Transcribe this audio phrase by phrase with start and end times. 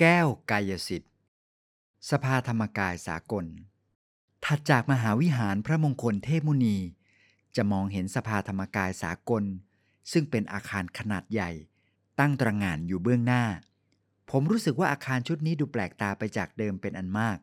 [0.00, 1.12] แก้วกายสิทธิ์
[2.10, 3.46] สภาธรรมกายสากล
[4.44, 6.76] ถัดจากมหาวิหารพระมงคลเทพมุนี
[7.56, 9.44] จะมองเห็นสภาธรรมกายสากล
[10.12, 11.50] ซึ่งเป็นอาคารขนาดใหญ่
[12.18, 13.44] ตั้งตระงานอยู่เบื้องหน้า
[14.30, 17.38] ผมรู้สึกว่าอาคารชุดนี้ดูแปลกตาไปจากเดิมเป็นอันมาก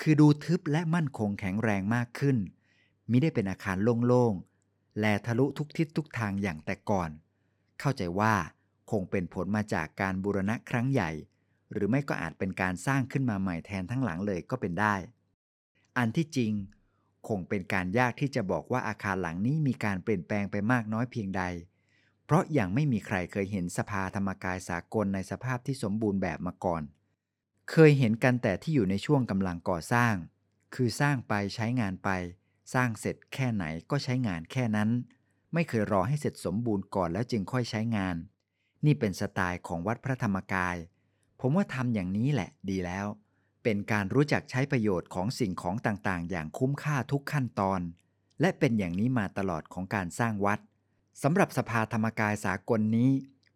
[0.00, 2.36] คือดูทึบและมั่นคงแข็งแรงมากขึ้น
[3.10, 3.76] มิได้เป็นอาคาร
[4.06, 7.10] โล่งๆ แลทะลุทุกทิศทุกทางอย่างแต่ก่อน
[7.80, 8.34] เข้าใจว่า
[8.90, 11.12] คงเป็นผลมาจากการบูรณะครั้งใหญ่
[11.72, 14.94] หรือไม่ก็อาจเป็นการสร้างขึ้นมาใหม่แทนทั้งหลังเลยก็เป็นได้
[15.98, 16.52] อันที่จริง
[17.28, 21.42] คงเป็นการยากที่จะบอกว่าอาคารหลังนี้มีการเปลี่ยนแปลงไปมากน้อยเพียงใด
[22.24, 26.82] เพราะยังไม่มีใครเคยเห็นสภาธรรมกายสากลในสภาพที่สมบูรณ์แบบมาก่อน
[27.70, 30.14] เคยเห็นกันแต่ที่อยู่ในช่วงกำลังก่อสร้าง
[30.74, 32.08] คือสร้างไปใช้งานไป
[32.74, 34.90] สร้างเสร็จแค่ไหนก็ใช้งานแค่นั้น
[35.54, 38.16] ไม่เคยรอให้เสร็จสมบูรณ์ก่อนแล้วจึงค่อยใช้งาน
[38.84, 40.76] นี่เป็นสไตล์ของวัดพระธรรมกาย
[41.44, 43.06] ผมว่าทำอย่างนี้แหละดีแล้ว
[43.62, 47.80] เป็นการรู้จักใช้ประโยชน์ของสิ่งของต่างๆ อย่างคุ้มค่าทุกขั้นตอน
[48.40, 50.58] และเป็นอย่างนี้มาตลอดของการสร้างวัด
[51.22, 53.10] สำหรับสภาธรรมกายสากลนี้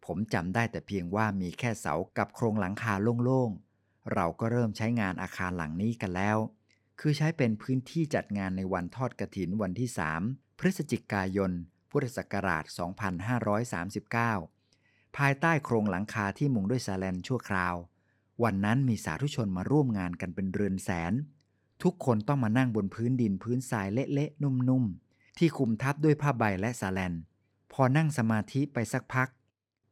[0.04, 6.38] ผมจำได้แต่เพียงว่ามีแค่เสากับโครงหลังคาโล่งๆ เราก็เริ่มใช้งานอาคารหลังนี้กันแล้ว
[7.00, 9.88] คือใช้เป็นพื้นที่จัดงานในวันทอดกระถินวันที่
[10.24, 11.52] 3 พฤศจิกายน
[11.90, 14.55] พุทธศักราช 2539
[15.16, 17.74] ภายใต้โครงหลังคาที่มุงด้วยซาแลนชั่วคราว
[18.42, 21.12] วันนั้นมีสาธุชนมาร่วมงานกันเป็นเรือนแสน
[21.82, 27.14] ทุกคนต้องมานั่งบนพื้นดินพื้นทรายเละๆนุ่มๆ ที่คุมทับด้วยผ้าใบและซาแลน
[27.72, 29.28] พอนั่งสมาธิไปสักพัก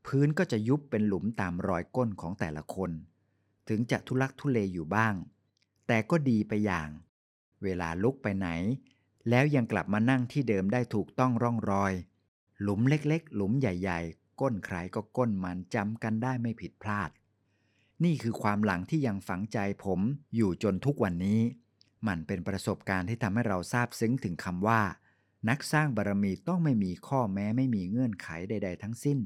[0.07, 2.91] พื้นก็จะยุบเป็นหลุมตามรอยก้นของแต่ละคน
[3.69, 5.15] ถึงจะทุลักทุเลอยู่บ้าง
[5.87, 6.89] แต่ก็ดีไปอย่าง
[7.63, 8.49] เวลาลุกไปไหน
[9.29, 11.93] แล้วยังกลับมานั่งที่เดิมได้ถูกต้องร่องรอย
[12.63, 17.11] หลุมเล็กๆ หลุมใหญ่ ๆ ก้นใครก็ก้นมันจำกันได้ไม่ผิดพลาด
[18.05, 20.01] นี่คือความหลังที่ยังฝังใจผม
[20.37, 21.41] อยู่จนทุกวันนี้
[22.09, 24.81] มันเป็นประสบการณ์ที่ทำให้เราทราบซึ้งถึงคำว่า
[25.49, 29.19] นักสร้างบารมีต้องไม่มีข้อแม้ไม่มีเงื่อนไขใด ๆ ทั้งสิ้น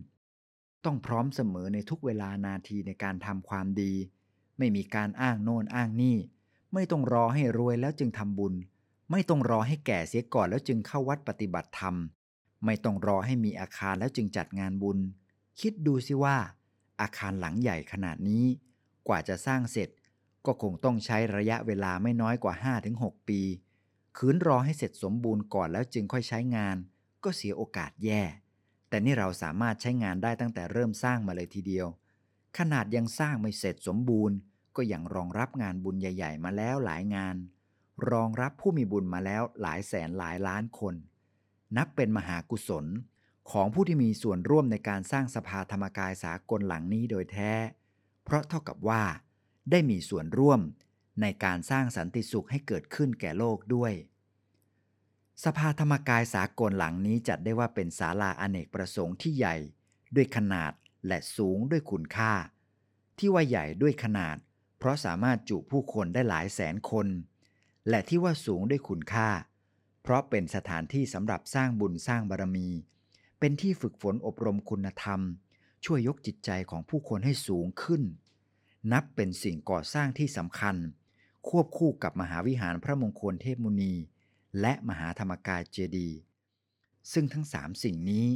[0.84, 3.93] ต้องพร้อมเสมอในทุกเวลานาทีในการทำความดี
[4.59, 6.16] ไม่มีการอ้างโน่นอ้างนี่
[6.75, 8.54] ไม่ต้องรอให้รวยแล้วจึงทำบุญ
[9.10, 11.94] ไม่ต้องรอให้แก่เสียก่อนแล้วจึงเข้าวัดปฏิบัติธรรม
[12.65, 14.99] ไม่ต้องรอให้มีอาคารแล้วจึงจัดงานบุญ
[15.61, 16.37] คิดดูสิว่า
[17.01, 18.45] อาคารหลังใหญ่ขนาดนี้
[19.09, 19.89] กว่าจะสร้างเสร็จ
[20.47, 22.55] ก็คงต้องใช้ระยะเวลาไม่น้อยกว่า
[22.93, 23.41] 5-6 ปี
[24.17, 26.77] คืนรอให้เสร็จสมบูรณ์ก่อนแล้วจึงค่อยใช้งาน
[27.25, 28.23] ก็เสียโอกาสแย่
[28.89, 31.87] แต่นี่เราสามารถใช้งานได้ตั้งแต่เริ่มสร้างมาเลยทีเดียว
[32.59, 34.37] ขนาดยังสร้างไม่เสร็จสมบูรณ์
[34.77, 37.37] ก็ยังรองรับงานบุญใหญ่ ๆ มาแล้วหลายงาน
[38.11, 40.95] รองรับผู้มีบุญมาแล้วหลายแสนหลายล้านคน
[41.77, 42.87] นับเป็นมหากุศล
[43.51, 47.53] ของผู้ที่มีส่วนร่วมในการสร้างสภาธรรมกายสากลหลังนี้โดยแท้
[48.25, 49.03] เพราะเท่ากับว่า
[49.71, 50.61] ได้มีส่วนร่วม
[51.21, 53.93] ในการสร้างสันติสุขให้เกิดขึ้นแก่โลกด้วย
[55.45, 59.57] สภาธรรมกายสากลหลังนี้จัดได้ว่าเป็นศาลาอเนกประสงค์ที่ใหญ่
[60.17, 60.73] ด้วยขนาด
[61.07, 62.33] และสูงด้วยคุณค่า
[63.19, 64.37] ที่ว่าใหญ่ด้วยขนาด
[64.78, 67.07] เพราะสามารถจุผู้คนได้หลายแสนคน
[67.89, 72.69] และที่ว่าสูงด้วยคุณค่าเพราะเป็นสถานที่สำหรับสร้างบุญสร้างบารมี
[73.39, 75.21] เป็นที่ฝึกฝนอบรมคุณธรรม
[75.85, 78.03] ช่วยยกจิตใจของผู้คนให้สูงขึ้น
[78.93, 80.77] นับเป็นสิ่งก่อสร้างที่สำคัญ
[81.49, 83.95] ควบคู่กับมหาวิหารพระมงคลเทพมุนี
[84.61, 86.19] และมหาธรรมกายเจดีย์
[87.13, 88.27] ซึ่งทั้งสามสิ่งนี้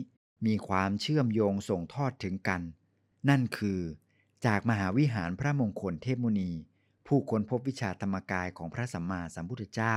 [0.47, 2.63] มีความเชื่อมโยงส่งทอดถึงกัน
[3.29, 3.81] นั่นคือ
[4.47, 6.51] จากมหาวิหารพระมงคลเทพมุนี
[7.07, 9.97] ผู้ค้นพบวิชาธรรมกายของพระสัมมาสัมพุทธเจ้า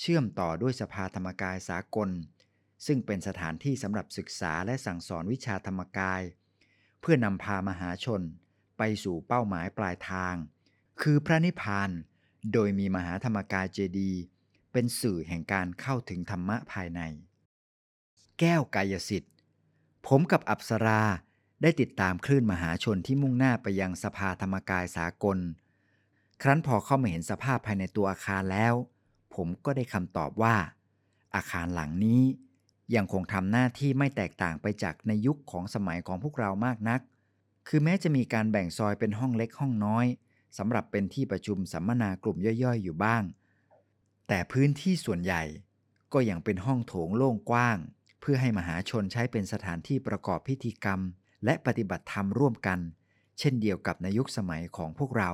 [0.00, 2.10] เชื่อมต่อด้วยสภาธรรมกายสากล
[2.86, 6.22] ซึ่งเป็นสถานที่สำหรับศึกษาและสั่งสอนวิชาธรรมกาย
[7.00, 8.22] เพื่อนำพามหาชน
[8.78, 10.34] ไปสู่เป้าหมายปลายทาง
[11.02, 11.90] คือพระนิพพาน
[12.52, 14.12] โดยมีมหาธรรมกายเจดี
[14.72, 17.00] เป็นสื่อแห่งการเข้าถึงธรรมะภายใน
[18.38, 19.32] แก้วกายสิทธิ์
[20.06, 21.02] ผมกับอัปสรา
[21.62, 25.38] ได้ติดตามคลื่นมหาชนที่มุ่งหน้าไปยังสภาธรรมกายสากล
[26.42, 28.74] ครั้นพอเข้ามาเห็นสภาพภายในตัวอาคารแล้ว
[29.34, 30.56] ผมก็ได้คำตอบว่า
[31.34, 32.22] อาคารหลังนี้
[32.94, 37.00] ยังคงทำหน้าที่ไม่แตกต่างไปจากในยุคของสมัยของพวกเรามากนัก
[37.68, 40.06] คือแม้จะมีการแบ่งซอยเป็นห้องเล็กห้องน้อย
[40.58, 43.22] สำหรับเป็นที่ประชุมสัมมนากลุ่มย่อยๆ อยู่บ้าง
[44.28, 45.42] แต่พื้นที่ส่วนใหญ่
[46.12, 47.78] ก็ยังเป็นห้องโถงโล่งกว้าง
[48.20, 51.00] เพื่อให้มหาชนใช้เป็นสถานที่ประกอบพิธีกรรม
[51.44, 52.78] และปฏิบัติธรรมร่วมกัน
[53.38, 55.30] เช่นเดียวกับในยุคสมัยของพวกเรา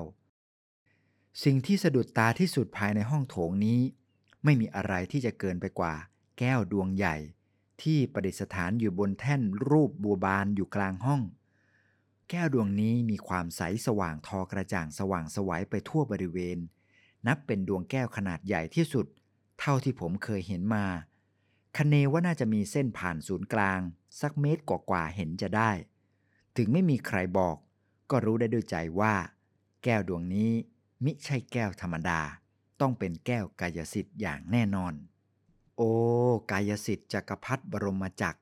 [1.44, 3.80] สิ่งที่สะดุดตาที่สุดภายในห้องโถงนี้
[4.44, 5.94] ไม่มีอะไรที่จะเกินไปกว่า
[6.38, 7.16] แก้วดวงใหญ่
[7.82, 11.22] ที่ประดิษฐานอยู่บนแท่นรูปบัวบานอยู่กลางห้อง
[12.30, 16.58] แก้วดวงนี้มีความใสสว่างทอกระจ่างสว่างสวัยไปทั่วบริเวณ
[17.26, 19.06] นับเป็นดวงแก้วขนาดใหญ่ที่สุด
[19.60, 20.86] เท่าที่ผมเคยเห็นมา
[21.76, 23.80] คเนว่าน่าจะมีเส้นผ่านศูนย์กลาง
[24.20, 25.70] สักเมตรกว่าๆเห็นจะได้
[26.56, 27.56] ถึงไม่มีใครบอก
[28.10, 29.14] ก็รู้ได้ด้วยใจว่า
[29.84, 30.52] แก้วดวงนี้
[31.04, 32.20] มิใช่แก้วธรรมดา
[32.80, 34.94] ต้องเป็นแก้วกายสิทธิ์อย่างแน่นอน
[35.76, 35.92] โอ้
[36.50, 38.40] กายสิทธิ์จักรพรรดิบรมจักร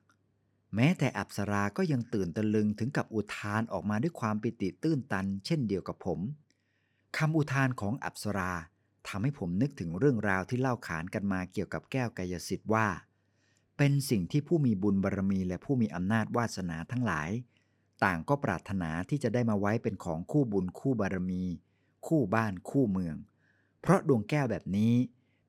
[0.74, 6.20] แม้แต่อัปสราก็ยังตื่นตะลึงถึงกับอุทานออกมาด้วยความปิติตื้นตัน เช่นเดียวกับผม
[7.16, 8.52] คำอุทานของอัปสรา
[9.08, 12.86] ทำให้ผมนึกถึงเรื่องราวที่เล่าขานกันมาเกี่ยวกับแก้วกายสิทธิ์ว่า
[13.76, 17.30] เป็นสิ่งที่ผู้มีบุญบารมีและผู้มีอำนาจวาสนาทั้งหลาย
[18.04, 21.42] ต่างก็ปรารถนาที่จะได้มาไว้เป็นของคู่บุญคู่บารมี
[22.06, 23.16] คู่บ้านคู่เมือง
[23.80, 24.94] เพราะดวงแก้วแบบนี้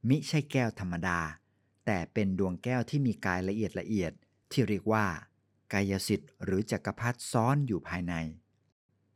[0.09, 1.19] มิใช่แก้วธรรมดา
[1.85, 4.11] แต่เป็นดวงแก้วที่มีกายละเอียดละเอียด
[4.51, 5.05] ที่เรียกว่า
[5.73, 8.13] กายสิทธิ์หรือจักรพรรดิซ้อนอยู่ภายใน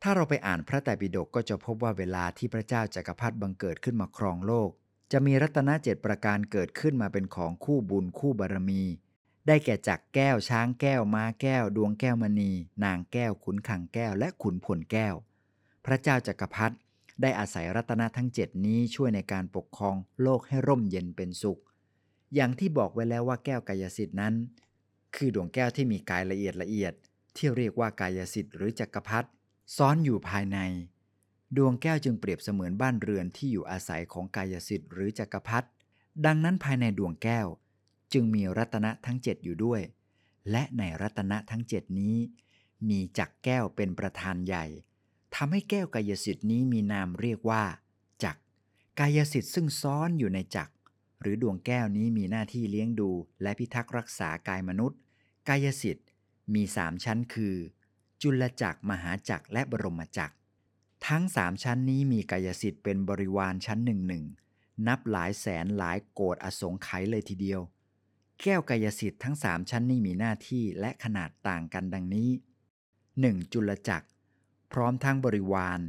[0.02, 4.70] ถ้าเราไปอ่านพระไตรปิฎกก็จะพบว่าเวลาที่พระเจ้าจักรพรรดิบังเกิดขึ้นมาครองโลก
[5.12, 8.82] จะมีรัตนเจ็ดประการเกิดขึ้นมาเป็นของคู่บุญคู่บารมี
[9.46, 12.52] ได้แก่จักแก้วช้างแก้วม้าแก้ว ดวงแก้วมณี
[12.84, 15.14] นางแก้วขุนขังแก้วและขุนพลแก้ว
[15.84, 16.76] พระเจ้าจักรพรรดิ
[17.22, 21.60] ได้อาศัยรัตนทั้งเจ็ดนี้ช่วยในการปกครองโลกให้ร่มเย็นเป็นสุข
[22.34, 24.34] อย่างที่บอกไว้แล้วว่าแก้วกายสิทธิ์นั้น
[25.16, 26.92] คือดวงแก้วที่มีกายละเอียดละเอียด
[27.36, 29.28] ที่เรียกว่ากายสิทธิ์หรือจักรพรรดิ
[29.76, 30.58] ซ้อนอยู่ภายใน
[31.56, 35.68] ดวงแก้วจึงเปรียบเสมือนบ้านเรือนที่อยู่อาศัยของกายสิทธิ์หรือจักรพรรดิ
[36.26, 37.46] ดังนั้นภายในดวงแก้ว
[38.12, 39.80] จึงมีรัตนะทั้งเจ็ดอยู่ด้วย
[40.50, 42.16] และในรัตนะทั้งเจ็ดนี้
[42.88, 44.64] มีจักรแก้วเป็นประธานใหญ่
[45.34, 47.64] ทำให้แก้วกายสิทธิ์นี้มีนามเรียกว่า
[48.24, 48.36] จัก
[48.98, 50.68] กายสิทธิ์ซึ่งซ้อนอยู่ในจัก
[51.20, 53.10] หรือดวงแก้วนี้มีหน้าที่เลี้ยงดู
[53.42, 54.98] และพิทักษ์รักษากายมนุษย์
[55.48, 56.06] กายสิทธิ์
[56.54, 57.56] มีสามชั้นคือ
[58.22, 60.36] จุลจักรมหาจักรและบรมจักร
[61.06, 64.24] ทั้งสามชั้นนี้มีกายสิทธิ์เป็นบริวารชั้นหนึ่งหนึ่ง
[64.86, 67.60] นับหลายแสนหลายโกดอสงไขยเลยทีเดียว
[68.40, 72.30] แก้วกายสิทธิ์ทั้งสามชั้นนี้มีหน้าที่และขนาดต่างกันดังนี้
[72.90, 73.52] 1.
[73.52, 74.06] จุลจักร
[74.72, 75.80] พร้อมทั้งบริวาร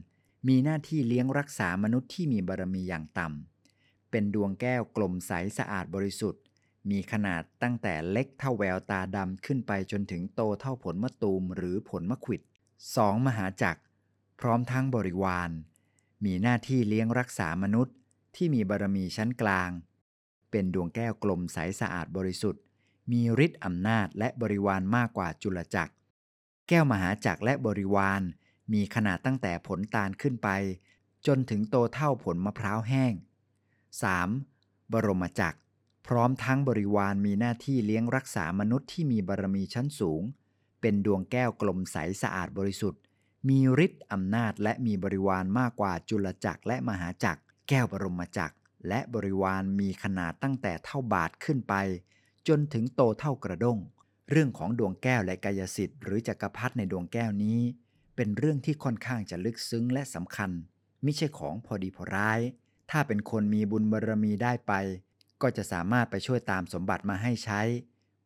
[0.48, 6.42] มีหน้าที่เลี้ยงรักษามนุษย์ที่มีบารมีอย่างต่ำ เป็นดวงแก้วกลมใสสะอาดบริสุทธิ์
[6.90, 12.42] มีขนาดตั้งแต่เล็กเท่าแววตาดำขึ้นไปจนถึงโตเท่าผลมะตูมหรือผลมะขวิด
[12.84, 13.28] 2.
[13.28, 13.82] มหาจักร
[14.40, 15.52] พร้อมทั้งบริวาร
[16.26, 17.96] มีหน้าที่เลี้ยงรักษามนุษย์
[18.36, 19.70] ที่มีบารมีชั้นกลาง
[20.52, 22.62] เป็นดวงแก้วกลมใสสะอาดบริสุทธิ์
[23.12, 25.94] มีฤทธิ์อำนาจและบริวารมากกว่าจุลจักร
[26.68, 28.22] แก้วมหาจักรและบริวาร
[28.74, 30.50] มีขนาดตั้งแต่ผลตาลขึ้นไป
[31.28, 33.14] จนถึงโตเท่าผลมะพร้าวแห้ง
[34.04, 34.92] 3.
[34.94, 35.60] บรมจักร
[36.08, 40.22] พร้อมทั้งบริวารมีหน้าที่เลี้ยงรักษามนุษย์ที่มีบารมีชั้นสูง
[40.82, 43.02] เป็นดวงแก้วกลมใสสะอาดบริสุทธิ์
[43.50, 48.56] มีฤทธิ์อำนาจและมีบริวารมากกว่าจุลจักรและมหาจักร แก้วบรมจักร
[48.88, 51.74] และบริวารมีขนาดตั้งแต่เท่าบาทขึ้นไป
[52.48, 53.80] จนถึงโตเท่ากระด้ง
[54.30, 57.60] เรื่องของดวงแก้วและกายสิทธิ์หรือจักรพรรดิในดวงแก้วนี้
[58.16, 60.52] เป็นเรื่องที่ค่อนข้างจะลึกซึ้งและสำคัญ
[61.04, 62.40] ไม่ใช่ของพอดีพอร้าย
[62.92, 64.74] ถ้าเป็นคนมีบุญบารรมีได้ไป
[65.42, 67.62] ก็จะสามารถไปช่วยตามสมบัติมาให้ใช้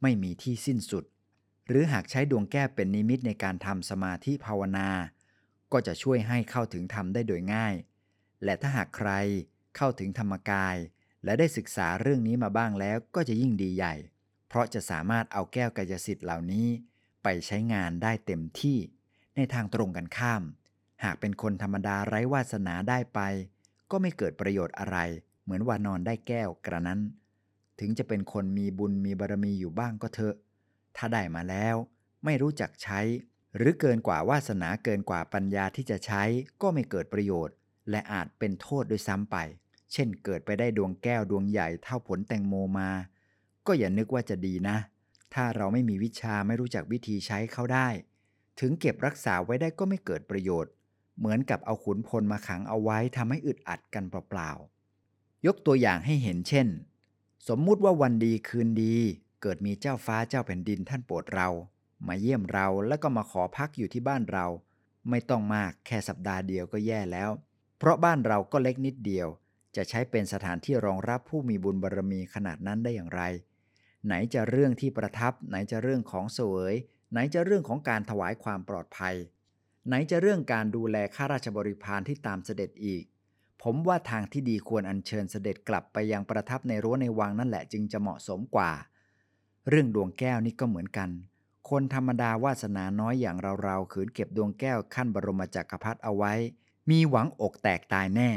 [0.02, 1.04] ไม่มีที่สิ้นสุด
[1.68, 4.90] หรือหากใช้ดวงแก้วเป็นนิมิตในการทำสมาธิภาวนา
[5.72, 7.76] ก็จะช่วยให้เข้าถึงธรรมได้โดยง่าย
[8.44, 9.12] และถ้าหากใคร
[9.76, 10.76] เข้าถึงธรรมกาย
[11.24, 13.96] และได้ศึกษาเรื่องนี้มาบ้างแล้วก็จะยิ่งดีใหญ่
[14.48, 16.68] เพราะจะสามารถเอาแก้วกายสิทธิ์เหล่านี้
[17.24, 18.78] ไปใช้งานได้เต็มที่
[19.38, 20.44] ในทางตรงกันข้าม
[21.04, 23.20] หากเป็นคนธรรมดาไร้วาสนาได้ไป
[23.92, 24.98] ก็ไม่เกิดประโยชน์อะไร
[25.44, 27.00] เหมือนว่านอนได้แก้วกระนั้น
[27.80, 30.36] ถึงจะเป็นคนมีบุญมีบารมีอยู่บ้างก็เถอะ
[30.98, 31.76] ถ้าได้มาแล้ว
[32.26, 33.00] ไม่รู้จักใช้
[33.56, 36.24] หรือเกินกว่าวาสนาเกินกว่าปัญญาที่จะใช้
[36.62, 37.56] ก็ไม่เกิดประโยชน์
[37.90, 39.38] และอาจเป็นโทษด้วยซ้ำไป
[39.94, 42.90] เช่นเกิดไปได้ดวงแก้วดวงใหญ่เท่าผลแตงโมมา
[43.68, 44.78] ก็อย่านึกว่าจะดีนะ
[45.34, 47.88] ถ้าเราไม่มีวิชาไม่รู้จักวิธีใช้เขาได้
[48.60, 50.72] ถึงเก็บรักษาไว้ได้ก็ไม่เกิดประโยชน์
[51.18, 56.68] เหมือนกับเอาขุนพลมาขังเอาไว้ทำให้อึดอัดกันเปล่าๆ ยกตัวอย่างให้เห็นเช่น
[57.48, 58.96] สมมุติว่าวันดีคืนดี
[59.42, 61.50] เกิดมีเจ้าฟ้าเจ้าแผ่นดินท่านโปรดเรา
[62.08, 64.46] มาเยี่ยมเราแล้วก็มาขอพักอยู่ที่บ้านเรา
[65.10, 67.30] ไม่ต้องมากแค่สัปดาห์เดียวก็แย่แล้ว
[67.78, 69.28] เพราะบ้านเราก็เล็กนิดเดียว
[69.76, 73.22] จะใช้เป็นสถานที่รองรับผู้มีบุญบารรมีขนาดนั้นได้อย่างไร
[74.06, 76.76] ไหนจะเรื่องที่ประทับ ไหนจะเรื่องของเสวย
[77.12, 79.16] ไหนจะเรื่องของการถวายความปลอดภัย
[79.88, 83.04] ไหนจะเรื่องการดูแลข้าราชบริพารที่ตามเสด็จอีก
[83.64, 88.72] ผมว่าทางที่ดีควรอัญเชิญเสด็จกลับไปยังประทับในรั้วในวังนั่นแหละจึงจะเหมาะสมกว่า
[89.70, 91.10] เรื่องดวงแก้วนี่ก็เหมือนกัน
[91.70, 96.34] คนธรรมดาวาสนาน้อยอย่างเราๆขืนเก็บดวงแก้วขั้นบรมจักรพรรดิเอาไว้
[96.90, 98.32] มีหวังอกแตกตายแน่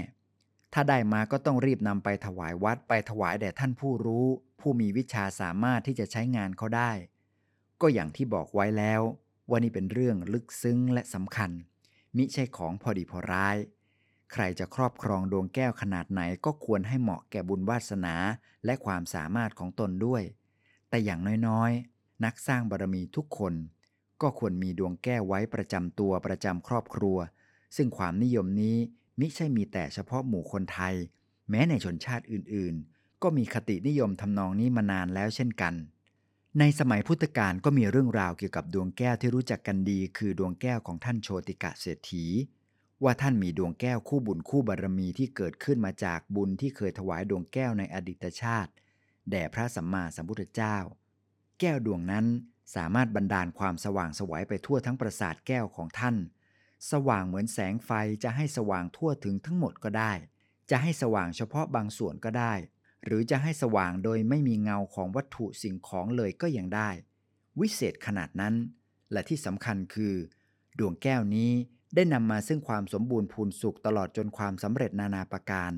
[0.72, 4.26] ถ้าได้มาก็ต้องรีบนำไปถวายวัดไปถวายแด่ท่านผู้รู้
[4.60, 6.90] ผู้มีวิชาสามารถที่จะใช้งานเขาได้
[7.80, 9.02] ก็อย่างที่บอกไว้แล้ว
[9.48, 11.50] ว่านี่เป็นเรื่องลึกซึ้งและสำคัญ
[12.16, 13.56] มิใช่ของพอดีพอร้าย
[14.32, 18.14] ใครจะครอบครองดวงแก้วขนาดไหนก็ควรให้เหมาะแก่บุญวาสนา
[18.64, 20.22] และความสามารถของตนด้วย
[20.88, 23.54] แต่อย่างน้อยๆ นักสร้างบารมีทุกคน
[24.22, 27.18] ก็ควรมีดวงแก้วไว้ประจำตัวประจำครอบครัว
[27.76, 28.76] ซึ่งความนิยมนี้
[29.20, 30.94] มิใช่มีแต่เฉพาะหมู่คนไทย
[31.50, 35.74] แม้ในชนชาติอื่นๆ ก็มีคตินิยมทำนองนี้มานานแล้วเช่นกัน
[36.58, 42.24] ในสมัยพุทธกาลก็มีเรื่องราวเกี่ยวกับดวงแก้วที่รู้จักกันดี คือดวงแก้วของท่านโชติกะเศรษฐี
[43.04, 48.72] ว่าท่านมีดวงแก้วคู่บุญคู่บารมีที่เกิดขึ้นมาจากบุญที่เคยถวายดวงแก้วในอดีตชาติ
[49.30, 50.76] แด่พระสัมมาสัมพุทธเจ้า
[51.60, 52.26] แก้วดวงนั้น
[52.74, 56.16] สามารถบันดาลความสว่างสวัยไปทั่วทั้งปราสาทแก้วของท่าน
[56.92, 57.90] สว่างเหมือนแสงไฟ
[58.24, 60.12] จะให้สว่างทั่วถึงทั้งหมดก็ได้
[60.70, 62.54] จะให้สว่างเฉพาะบางส่วนก็ได้
[63.06, 66.90] หรือจะให้สว่างโดยไม่มีเงาของวัตถุสิ่งของเลยก็ยังได้
[67.60, 68.54] วิเศษขนาดนั้น
[69.12, 70.14] และที่สำคัญคือ
[70.78, 71.52] ดวงแก้วนี้
[71.94, 75.72] ได้นำมาซึ่งความสมบูรณ์พูนสุขตลอดจนความสำเร็จนานาประการ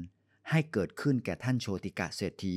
[0.50, 2.56] ให้เกิดขึ้นแก่ท่านโชติกะเศรษฐี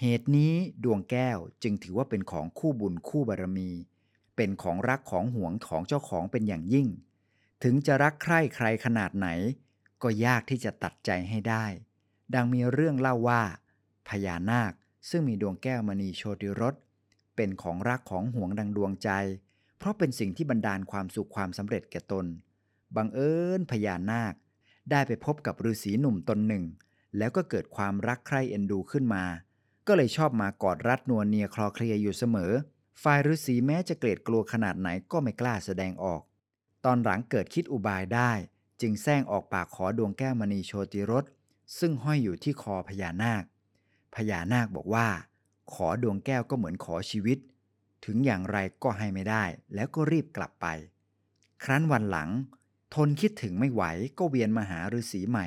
[0.00, 0.52] เหตุนี้
[0.84, 3.70] ดวงแก้วจึงถือว่าเป็นของคู่บุญคู่บารมี
[4.36, 6.88] เป็นของรักของห่วงของเจ้าของเป็นอย่างยิ่ง
[7.62, 9.28] ถึงจะรักใคร่ใครขนาดไหน
[10.02, 11.66] ก็ยากที่จะตัดใจให้ได้
[12.34, 13.42] ดังมีเรื่องเล่าว่า
[14.08, 14.72] พญานาค
[15.10, 16.74] ซึ่งมีดวงแก้วมณีโชติรส
[17.36, 19.10] เป็นของรักของห่วงดังดวงใจ
[19.78, 22.26] เพราะเป็นสิ่งที่บันดาลความสุขความสำเร็จแก่ตน
[22.96, 24.34] บังเอิญพญานาค
[24.90, 26.64] ได้ไปพบกับฤาษีหนุ่มตนหนึ่ง
[27.18, 29.24] แล้วก็เกิดความรักใคร่เอ็นดูขึ้นมา
[29.86, 32.52] ก็เลยชอบมากอดรัดนัวเนียคลอเคลียอยู่เสมอ
[33.02, 36.22] ฝ่ายฤาษีแม้จะเกลียดกลัวขนาดไหนก็ไม่กล้าแสดงออก
[36.84, 38.32] ตอนหลังเกิดคิดอุบายได้
[38.80, 41.24] จึงแซงออกปากขอดวงแก้วมณีโชติรส
[41.78, 43.44] ซึ่งห้อยอยู่ที่คอพญานาค
[44.14, 45.08] พญานาคบอกว่า
[45.72, 47.38] ขอดวงแก้วก็เหมือนขอชีวิต
[48.04, 50.66] ถึงอย่างไรก็ให้ไม่ได้ แล้วก็รีบกลับไป
[51.64, 52.30] ครั้นวันหลัง
[52.94, 53.82] ทนคิดถึงไม่ไหว
[54.18, 55.46] ก็เวียนมาหาฤาษีใหม่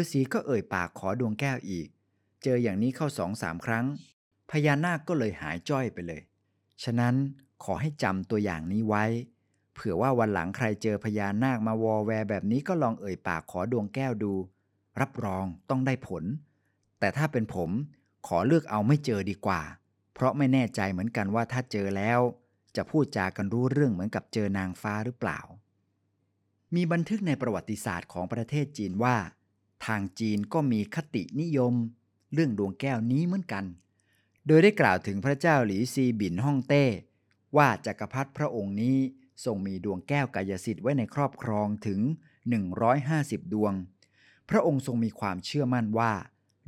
[0.00, 1.88] ฤาษีก็เอ่ยปากขอดวงแก้วอีก
[2.42, 3.86] เจออย่างนี้เข้าสองสามครั้ง
[4.50, 6.22] พญานาคก็เลยหายจ้อยไปเลย
[6.84, 7.14] ฉะนั้น
[7.64, 9.04] ขอให้จำตัวอย่างนี้ไว้
[9.74, 14.32] เผื่อว่าวันหลังใครเจอพญานาคมาวอแวแบบนี้ก็ลองเอ่ยปากขอดวงแก้วดู
[15.00, 16.24] รับรองต้องได้ผล
[16.98, 17.70] แต่ถ้าเป็นผม
[18.26, 19.62] ขอเลือกเอาไม่เจอดีกว่า
[20.14, 22.20] เพราะไม่แน่ใจเหมือนกันว่าถ้าเจอแล้ว
[22.76, 25.40] จะพูดจากันรู้เรื่องเหมือนกับเจอนางฟ้าหรือเปล่า
[26.74, 29.16] มีบันทึกในประวัติศาสตร์ของประเทศจีนว่า
[29.86, 31.74] ทางจีนก็มีคตินิยม
[32.32, 33.64] เรื่องดวงแก้วนี้เหมือนกัน
[34.46, 36.84] โดยได้กล่าวถึงพระเจ้าหลีซีบินฮ่องเต้
[37.56, 38.98] ว่าจักรพรรดิพระองค์นี้
[39.44, 42.00] ทรงมีดวงแก้วกายสิทธิ์ไว้ในครอบครองถึง
[42.76, 43.74] 150 ดวง
[44.50, 46.12] พระองค์ทรงมีความเชื่อมั่นว่า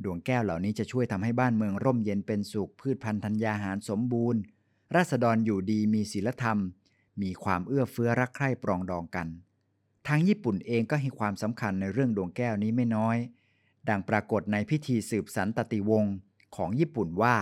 [0.05, 4.40] ดวงแก้วเหล่านี้จะช่วยทำให้บ้านเมืองร่มเย็นเป็นสุข พืชพันธุ์ธัญญาหารสมบูรณ์
[4.97, 6.59] ราษฎรอยู่ดีมีศีลธรรม
[7.23, 9.28] มีความเอื้อเฟื้อรักใคร่ปรองดองกัน
[10.07, 13.17] ทางญี่ปุ่นเองก็ให้ความสำคัญในเรื่องดวงแก้วนี้ไม่น้อย
[13.88, 16.14] ดังปรากฏในพิธีสืบสันตติวงศ์
[16.57, 17.37] ของญี่ปุ่นว่า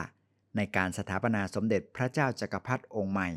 [0.56, 3.28] ในการสถาปนาสมเด็จพระเจ้าจักรพรรดิองค์ใหม่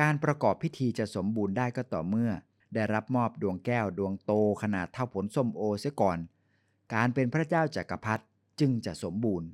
[0.00, 2.30] การประกอบพิธีจะสมบูรณ์ได้ก็ต่อเมื่อ
[2.74, 6.18] ได้รับมอบดวงแก้วดวงโตขนาดเท่าผลส้มโอเสียก่อน
[6.94, 8.24] การเป็นพระเจ้าจักรพรรดิ
[8.60, 9.48] จึงจะสมบูรณ์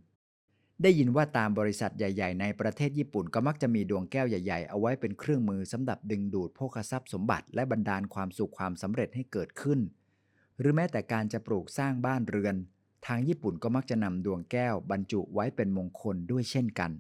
[0.83, 9.81] ได้ยินว่าตามบริษัทใหญ่ ๆ ในประเทศญี่ปุ่นก็มักจะมีดวงแก้วใหญ่ ๆ เอาไว้เป็นเครื่องมือสำหรับดึงดูดโภคทรัพย์สมบัติ และบันดาลความสุขความสำเร็จให้เกิดขึ้น
[10.59, 12.57] หรือแม้แต่การจะปลูกสร้างบ้านเรือน
[13.07, 16.93] ทางญี่ปุ่นก็มักจะนำดวงแก้วบรรจุไว้เป็นมงคลด้วยเช่นกัน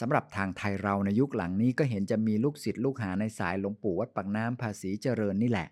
[0.00, 5.68] สำหรับทางไทยเราในยุคหลังนี้ก็เห็นจะมีลูกศิษย์ลูกหาในสายหลวงปู่วัดปากน้ำภาษีเจริญนี่แหละ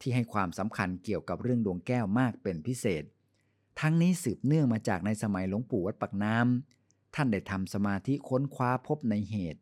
[0.00, 3.04] ที่ให้ความสำคัญเกี่ยวกับเรื่องดวงแก้วมากเป็นพิเศษ
[3.80, 9.60] ทั้งนี้สืบเนื่องมาจากในสมัยหลวงปู่วัดปากน้ำท่านได้ทำสมาธิค้นคว้าพบในเหตุ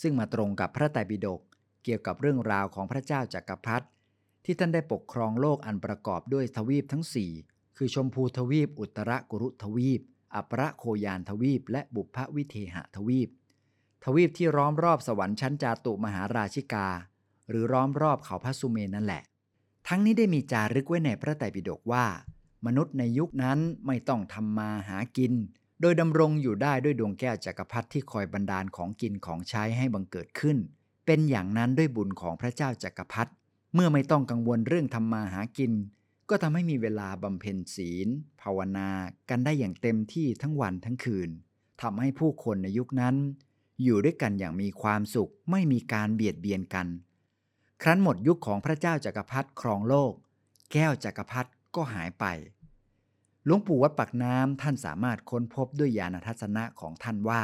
[0.00, 1.40] ซึ่งมาตรงกับพระไตรปิฎก
[1.84, 3.86] เกี่ยวกับเรื่องราวของพระเจ้าจักรพรรดิ
[4.44, 7.04] ที่ท่านได้ปกครองโลกอันประกอบด้วยทวีปทั้ง
[7.40, 10.00] 4 คือชมพูทวีป อุตรกุรุทวีป
[10.34, 13.28] อัปรโคยานทวีป และบุพวิเทหทวีป
[14.04, 16.88] ทวีปที่ล้อมรอบสวรรค์ชั้นจาตุมหาราชิกา
[17.48, 19.22] หรือล้อมรอบเขาพระสุเมนนั่นแหละ
[19.88, 22.06] ทั้งนี้ได้มีจารึกไว้ในพระไตรปิฎกว่า
[22.66, 25.32] มนุษย์ในยุคนั้นไม่ต้องทำมาหากิน
[25.80, 30.58] โดยดำรงอยู่ได้ด้วยดวงแก้วจักรพรรดิที่คอยบันดาลของกินของใช้ให้บังเกิดขึ้น
[31.06, 33.32] เป็นอย่างนั้นด้วยบุญของพระเจ้าจักรพรรดิ
[33.74, 35.72] เมื่อไม่ต้องกังวลเรื่องทำมาหากิน
[36.28, 38.08] ก็ทำให้มีเวลาบำเพ็ญศีล
[38.42, 38.88] ภาวนา
[39.28, 41.30] กันได้อย่างเต็มที่ทั้งวันทั้งคืน
[41.82, 43.16] ทำให้ผู้คนในยุคนั้น
[43.82, 46.86] อยู่ด้วยกันอย่างมีความสุขไม่มีการเบียดเบียนกัน
[47.82, 50.12] ครั้นหมดยุคของพระเจ้าจักรพรรดิครองโลก
[50.72, 52.24] แก้วจักรพรรดิก็หายไป
[53.48, 57.42] หลวงปู่วัดปักน้ำท่านสามารถค้นพบด้วยญาณทัศนะของท่านว่า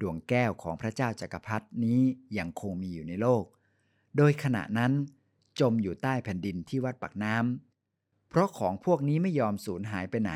[0.00, 2.00] ดวงแก้วของพระเจ้าจักรพรรดินี้
[2.38, 3.44] ยังคงมีอยู่ในโลก
[4.16, 4.92] โดยขณะนั้น
[5.60, 10.32] จมอยู่ใต้แผ่นดินที่วัดปักน้ำเพราะของพวกนี้ไม่ยอมสูญหายไปไหน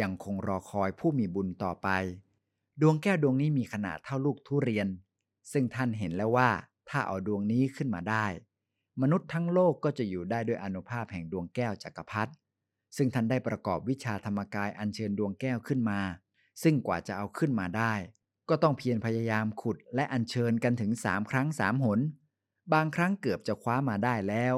[0.00, 1.88] ยังคงรอคอยผู้มีบุญต่อไป
[2.80, 4.88] ดวงแก้วดวงนี้มีขนาดเท่าลูกทุเรียน
[5.52, 6.50] ซึ่งท่านเห็นแล้วว่า
[6.88, 8.26] ถ้าเอาดวงนี้ขึ้นมาได้
[9.02, 12.32] มนุษย์ทั้งโลกก็จะอยู่ได้ด้วยอนุภาพแห่งดวงแก้วจักรพรรดิ
[12.96, 16.00] ซึ่งท่านได้ประกอบวิชาธรรมกายอัญเชิญดวงแก้วขึ้นมา
[16.62, 17.94] ซึ่งกว่าจะเอาขึ้นมาได้
[18.48, 22.00] ก็ต้องเพียรพยายามขุดและอัญเชิญกันถึงสามครั้งสามหน
[22.72, 24.54] บางครั้งเกือบจะคว้ามาได้แล้ว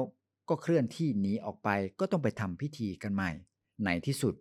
[0.49, 3.31] ก็เคลื่อนที่หนีออกไปก็ต้องไปทำพิธีกันใหม่
[3.83, 4.33] ในที่สุด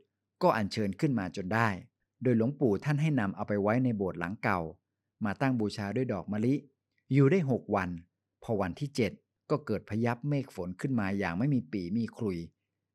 [0.42, 1.68] ก็อัญเชิญขึ้นมาจนได้
[2.22, 4.60] โดยหลวงปู่ท่านให้นำเอาไปไว้ในโบสถ์หลังเก่า
[5.24, 6.54] มาตั้งบูชาด้วยดอกมะลิ
[7.12, 7.90] อยู่ได้หกวัน
[8.42, 9.12] พอวันที่เจ็ด
[9.50, 12.38] ก็เกิดพยับเมฆฝนขึ้นมาอย่างไม่มีปีมีคลุย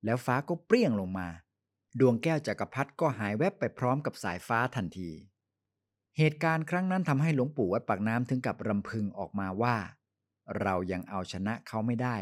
[0.06, 1.28] แล้วฟ้าก็เปรี้ยงลงมา
[2.00, 5.12] ดวงแก้วจักรพรรดิก็หายแวบไปพร้อมกับสายฟ้าทันที
[6.18, 9.76] เหตุการณ์ครั้งนั้นทำให้หลวงปู่วัดปากน้ำถึงกับรำพึงออกมาว่า
[10.62, 12.18] เรายังเอาชนะเขาไม่ได้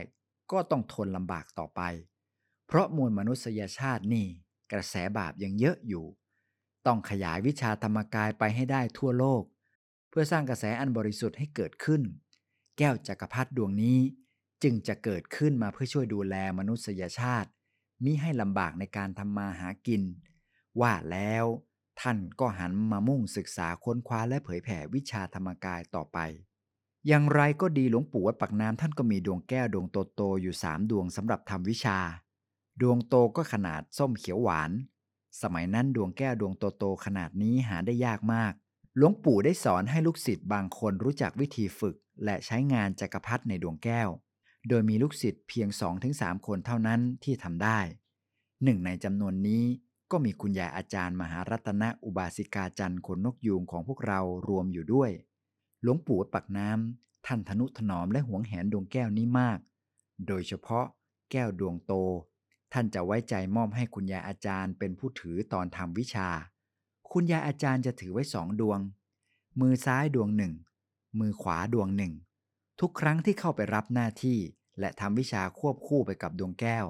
[0.51, 1.81] ก็ต้องทนลำบากต่อไป
[2.67, 4.27] เพราะมวลมนุษยชาตินี่
[4.71, 6.05] กระแสบาปยังเยอะอยู่
[6.85, 9.43] ต้องขยายวิชาธรรมกายไปให้ได้ทั่วโลก
[10.09, 12.01] เพื่อสร้างกระแสอันบริสุทธิ์ให้เกิดขึ้น
[12.77, 13.99] แก้วจักรพรรดิดวงนี้
[14.63, 17.49] จึงจะเกิดขึ้นมาเพื่อช่วยดูแลมนุษยชาติ
[18.03, 20.03] มิให้ลำบากในการทำมาหากิน
[20.81, 21.45] ว่าแล้ว
[22.01, 26.17] ท่านก็หันมามุ่งศึกษาค้นคว้าและเผยแผ่วิชาธรรมกายต่อไป
[27.07, 29.85] อย่างไรก็ดีหลวงปู่วัดปักน้ำท่านก็มีดวงแก้วดวง
[30.15, 31.99] โตๆอยู่สามดวงสำหรับทำวิชา
[32.81, 34.71] ดวงโตก็ขนาดส้มเขียวหวาน
[35.41, 38.53] สมัยนั้นดวงแก้วดวงโตๆขนาดนี้หาได้ยากมาก
[38.97, 44.09] หลวงปู่ได้สอนให้ลูกศิษย์บางคนรู้จักวิธีฝึก และใช้งานจักรพรรดิในดวงแก้ว
[44.69, 45.67] โดยมีลูกศิษย์เพียง
[46.07, 47.79] 2-3 คนเท่านั้นที่ทำได้
[48.63, 49.63] หนึ่งในจำนวนนี้
[50.11, 55.11] ก็มีคุณยายอาจารย์มหารัตนอุบาสิกาจันทร์ขนนกยูงของพวกเรารวมอยู่ด้วย
[55.81, 59.59] หลวงปู่ปักน้ำท่านทนุถนอมและหวงแหนดวงแก้วนี้มาก
[60.27, 60.85] โดยเฉพาะ
[61.31, 61.93] แก้วดวงโต
[62.73, 66.29] ท่านจะไว้ใจมอบให้คุณยายอาจารย์เป็นผู้ถือตอนทำวิชา
[67.11, 68.79] คุณยายอาจารย์จะถือไว้สองดวง
[69.61, 70.53] มือซ้ายดวงหนึ่ง
[71.19, 72.13] มือขวาดวงหนึ่ง
[72.79, 74.39] ทุกครั้งที่เข้าไปรับหน้าที่
[74.79, 76.85] และทำวิชาควบคู่ไปกับดวงแก้ว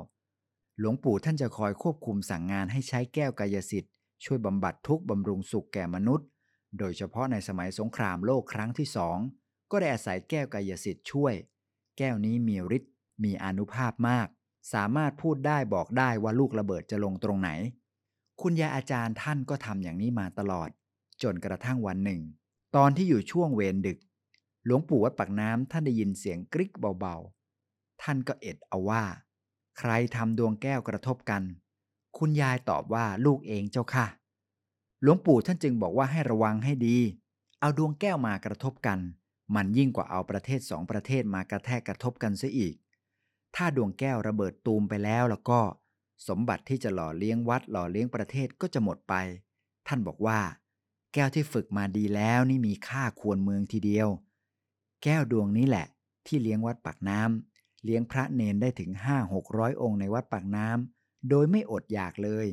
[0.80, 6.28] หลวงปู่ท่านจะคอยควบคุมสั่งงานให้ใช้แก้วกายสิทธิ์ช่วยบำบัดทุกบำรุงสุขแก่มนุษย์
[6.80, 9.17] โดยเฉพาะในสมัยสงครามโลกครั้งที่สอง
[9.71, 11.34] ก็ได้อาศัยแก้วกายสิทธิ์ช่วย
[11.97, 14.28] แก้วนี้มีฤทธิ์มีอนุภาพมาก
[14.73, 17.50] สามารถพูดได้บอกได้ว่าลูกระเบิดจะลงตรงไหน
[18.41, 20.69] คุณยายอาจารย์ท่านก็ทำอย่างนี้มาตลอด
[21.23, 22.21] จนกระทั่งวันหนึ่ง
[22.76, 23.97] ตอนที่อยู่ช่วงเวรดึก
[24.65, 27.15] หลวงปู่วัดปากน้ำท่านได้ยินเสียงกริ๊กเบา
[28.01, 29.03] ท่านก็เอ็ดเอาว่า
[29.77, 31.43] ใครทำดวงแก้วกระทบกัน
[32.17, 34.07] คุณยายตอบว่าลูกเองเจ้าค่ะ
[35.01, 36.97] หลวงปู่ท่านจึงบอกว่าให้ระวังให้ดี
[37.60, 38.99] เอาดวงแก้วมากระทบกัน
[39.55, 42.75] มันยิ่งกว่าเอาประเทศสองประเทศมากระแทกกระทบกันเสียอีก
[43.55, 45.60] ถ้าดวงแก้วระเบิดตูมไปแล้วแล้วก็
[46.27, 49.13] สมบัติที่จะหล่อเลี้ยงวัดหล่อเลี้ยงประเทศก็จะหมดไป
[49.88, 50.39] ท่านบอกว่า
[51.13, 54.07] แก้วที่ฝึกมาดีแล้วนี่มีค่าควรเมืองทีเดียว
[55.03, 55.88] แก้วดวงนี้แหละ
[56.27, 62.48] ที่เลี้ยงวัดปากน้ำ เลี้ยงพระเนนได้ถึงห้าหกร้อยองค์ในวัดปากน้ำโดยไม่อดอยากเลย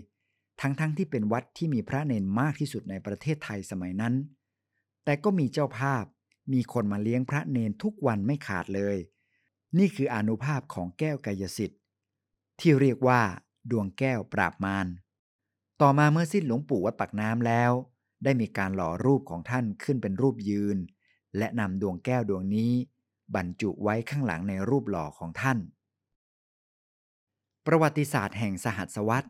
[0.61, 4.15] ทั้งๆทที่เป็นวัดที่มีพระเนนมากที่สุดในประเทศไทยสมัยนั้น
[5.05, 6.05] แต่ก็มีเจ้าภาพ
[6.53, 8.97] มีคนมาเลี้ยงพระเนนทุกวันไม่ขาดเลย
[9.79, 11.81] นี่คืออนุภาพของแก้วกายสิทธิ์
[12.61, 13.21] ที่เรียกว่า
[13.71, 14.87] ดวงแก้วปราบมาร
[15.81, 17.73] ต่อมาเมื่อสิ้นหลวงปู่วัดปากน้ำแล้ว
[18.25, 20.79] ได้มีการหล่อรูปของท่านขึ้นเป็นรูปยืน
[21.39, 22.73] และนำดวงแก้วดวงนี้
[23.35, 25.59] บรรจุไว้ข้างหลังในรูปหล่อของท่าน
[27.67, 29.29] ประวัติศาสตร์แห่งสหัสวรรษ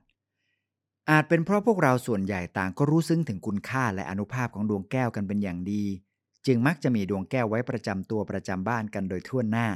[1.10, 5.84] อาจเป็นเพราะพวกเราส่วนใหญ่ต่างก็รู้ซึ้งถึงคุณค่าและอนุภาพของดวงแก้วกันเป็นอย่างดี
[6.46, 9.68] จึงมักจะมีดวงแก้วไว้ประจำตัวประจำบ้านกันโดยทั่วหน้า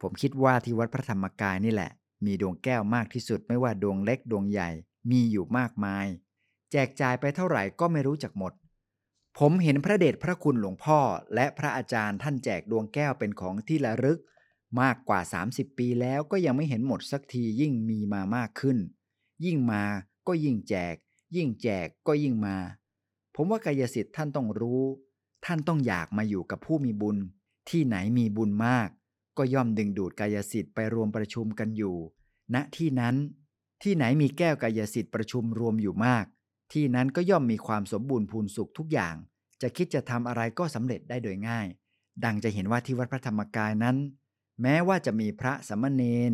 [0.00, 1.90] ผมคิดว่าที่วัดพระธรรมกายนี่แหละ
[2.24, 4.70] มีดวงแก้วมากที่สุดไม่ว่าดวงเล็กดวงใหญ่
[5.10, 6.06] มีอยู่มากมาย
[6.72, 8.52] แจกจ่ายไปเท่าไหร่ก็ไม่รู้จักหมด
[9.42, 11.00] ผมเห็นพระเดชพระคุณหลวงพ่อ
[11.34, 14.20] และพระอาจารย์ท่านแจกดวงแก้วเป็นของที่ระลึก
[14.80, 15.20] มากกว่า
[15.50, 18.78] 30 ปีแล้วก็ยังไม่เห็นหมดสักทียิ่งมีมามากขึ้น
[19.44, 19.82] ยิ่งมา
[20.26, 20.94] ก็ยิ่งแจก
[21.36, 22.56] ยิ่งแจกก็ยิ่งมา
[23.34, 24.82] ผมว่ากายสิทธิ์ท่านต้องรู้
[25.44, 27.16] ท่านต้องอยากมาอยู่กับผู้มีบุญ
[27.70, 28.88] ที่ไหนมีบุญมาก
[29.38, 31.96] ก็ย่อมดึงดูดกายสิทธิ์ไปรวมประชุมกันอยู่
[32.54, 33.16] ณที่นั้น
[33.82, 36.26] ที่ไหนมีแก้วกายสิทธิ์ประชุมรวมอยู่มาก
[36.72, 39.16] ที่นั้นก็ย่อมมีความสมบูรณ์พูนสุขทุกอย่าง
[39.62, 41.66] จะคิดจะทำอะไรก็สำเร็จได้โดยง่าย
[42.24, 43.96] ดังจะเห็นว่าที่วัดพระธรรมกายนั้น
[44.62, 46.32] แม้ว่าจะมีพระสามเณร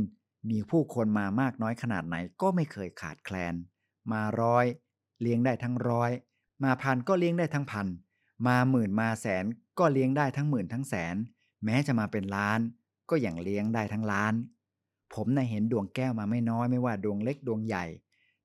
[0.50, 3.54] มีผู้คนมามากน้อยขนาดไหนก็ไม่เคยขาดแคลน
[4.12, 4.66] มาร้อย
[5.20, 6.10] เลี้ยงได้ทั้งร้อย
[6.64, 7.86] มาพันก็เลี้ยงได้ทั้งพัน
[8.46, 9.44] มาหมื่นมาแสน
[9.78, 11.16] ก็เลี้ยงได้ทั้งหมื่นทั้งแสน
[11.64, 12.60] แม้จะมาเป็นล้าน
[13.10, 14.34] ก็อย่างเลี้ยงได้ทั้งล้าน
[15.14, 17.84] ผมน่ะเห็นดวงแก้วมาไม่น้อยไม่ว่าดวงเล็กดวงใหญ่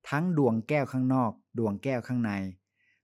[0.09, 2.31] ทั้งดวงแก้วข้างนอก ดวงแก้วข้างใน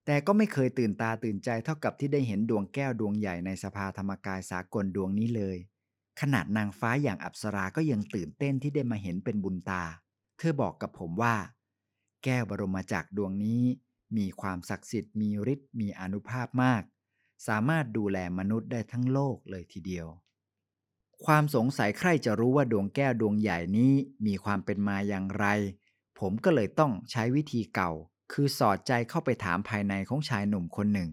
[0.06, 5.58] แต่ก็ไม่เคยตื่นตาตื่นใจเท่ากับที่ได้เห็นดวงแก้วดวงใหญ่ในสภาธรรมกายสากลดวงนี้เลย
[6.20, 9.82] ขนาดนางฟ้าอย่างอัปสราก็ยังตื่นเต้นที่ได้มาเห็นเป็นบุญตา
[10.38, 11.36] เธอบอกกับผมว่า
[12.24, 13.62] แก้วบรมจักรดวงนี้
[14.16, 16.82] มีความศักดิ์สิทธิ์มีฤทธิ์มีอนุภาพมาก
[17.46, 20.06] สามารถดูแลมนุษย์ได้ทั้งโลกเลยทีเดียว
[21.24, 23.92] ความสงสัยใครจะรู้ว่าดวงแก้วดวงใหญ่นี้
[24.26, 25.46] มีความเป็นมาอย่างไร
[26.18, 27.92] ผมก็เลยต้องใช้วิธีเก่า
[28.32, 31.10] คือสอดใจเข้าไปถามภายในของชายหนุ่มคนหนึ่ง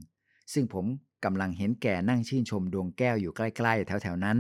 [0.54, 0.86] ซึ่งผม
[1.26, 4.38] กำลังเห็นแกนั่งชื่นชมดวงแก้วอยู่ใกล้ๆ แถวๆนั้น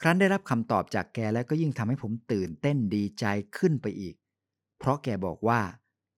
[0.00, 3.24] ครั้นได้รับคำตอบจากแกแล้วก็ยิ่งทำให้ผมตื่นเต้นดีใจ
[3.56, 4.14] ขึ้นไปอีก
[4.78, 5.60] เพราะแกบอกว่า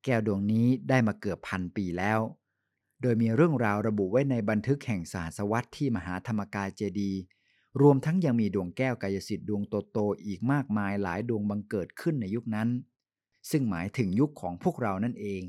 [0.05, 2.21] แก้วดวงนี้ได้มาเกือบพันปีแล้ว
[3.03, 7.13] โดยมีเรื่องราวระบุไว้ในบันทึกแห่งสหัสวรรษที่มหาธรรมกายเจดี
[7.81, 12.69] รวมทั้งยังมีดวงแก้วกายสิทธิ์ดวงโตๆอีกมากมายหลายดวงบังเกิดขึ้นในยุคนั้น
[13.51, 15.43] ซึ่งหมายถึงยุคของพวกเรานั่นเอง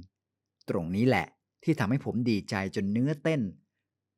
[0.70, 1.28] ตรงนี้แหละ
[1.64, 3.42] ที่ทำให้ผมดีใจจนเนื้อเต้น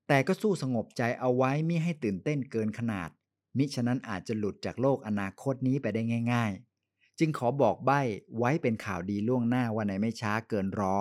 [0.07, 3.09] แต่ก็สู้สงบใจเอาไว้มิให้ตื่นเต้นเกินขนาด
[3.57, 6.01] มิฉะนั้นอาจจะหลุดจากโลกอนาคตนี้ไปได้
[6.33, 6.51] ง่าย
[6.85, 8.01] ๆ จึงขอบอกใบ้
[8.37, 10.97] ไว้เป็นข่าวดีล่วงหน้าว่าในไม่ช้าเกินรอ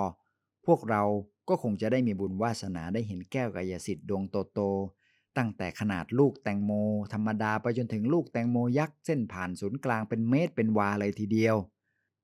[0.67, 1.03] พวกเรา
[1.49, 6.73] ก็คงจะได้มีบุญวาสนาได้เห็นแก้วกายสิทธิ์ดวงโตๆตั้งแต่ขนาดลูกแตงโม
[7.13, 11.57] ธรรมดาไปจนถึงลูกแตงโมยักษ์เส้นผ่านศูนย์กลางเป็นเมตรเป็นวาเลยทีเดียว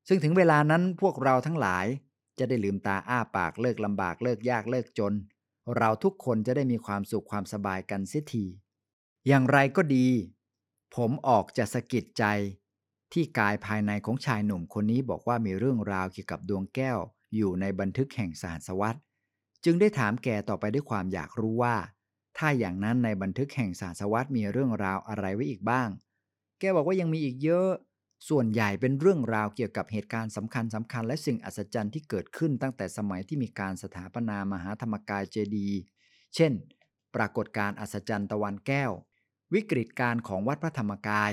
[0.08, 1.86] ซึ่งถึงเวลานั้นพวกเราทั้งหลาย
[2.38, 5.14] จะได้ลืมตาอ้าปากเลิกลำบากเลิกยากเลิกจน
[5.76, 8.44] เราทุกคนจะได้มีความสุขความสบายกันเสียที
[9.28, 10.08] อย่างไรก็ดี
[10.96, 12.24] ผมออกจะสะกิดใจ
[13.12, 16.98] ที่กายภายในของชายหนุ่มคนนี้บอกว่ามีเรื่องราวเกี่ยวกับดวงแก้ว
[17.36, 19.00] อยู่ในบันทึกแห่งสหัสวรรษ
[19.64, 21.76] จึงได้ถามแกต่อไปด้วยความอยากรู้ว่า
[22.38, 25.88] ถ้าอย่างนั้นในบันทึกแห่งสหัสวรรษมีเรื่องราวอะไรไว้อีกบ้าง
[26.58, 27.70] แกบอกว่ายังมีอีกเยอะ
[28.28, 35.78] ส่วนใหญ่เป็นเรื่องราวเกี่ยวกับเหตุการณ์สำคัญสำคัญและสิ่งอัศจรรย์ที่เกิดขึ้นตั้งแต่สมัยที่มีการสถาปนามหาธรรมกายเจดีย์
[36.34, 36.52] เช่น
[37.14, 38.92] ปรากฏการณ์อัศจรรย์ตะวันแก้ว
[39.54, 41.32] วิกฤตการของวัดพระธรรมกาย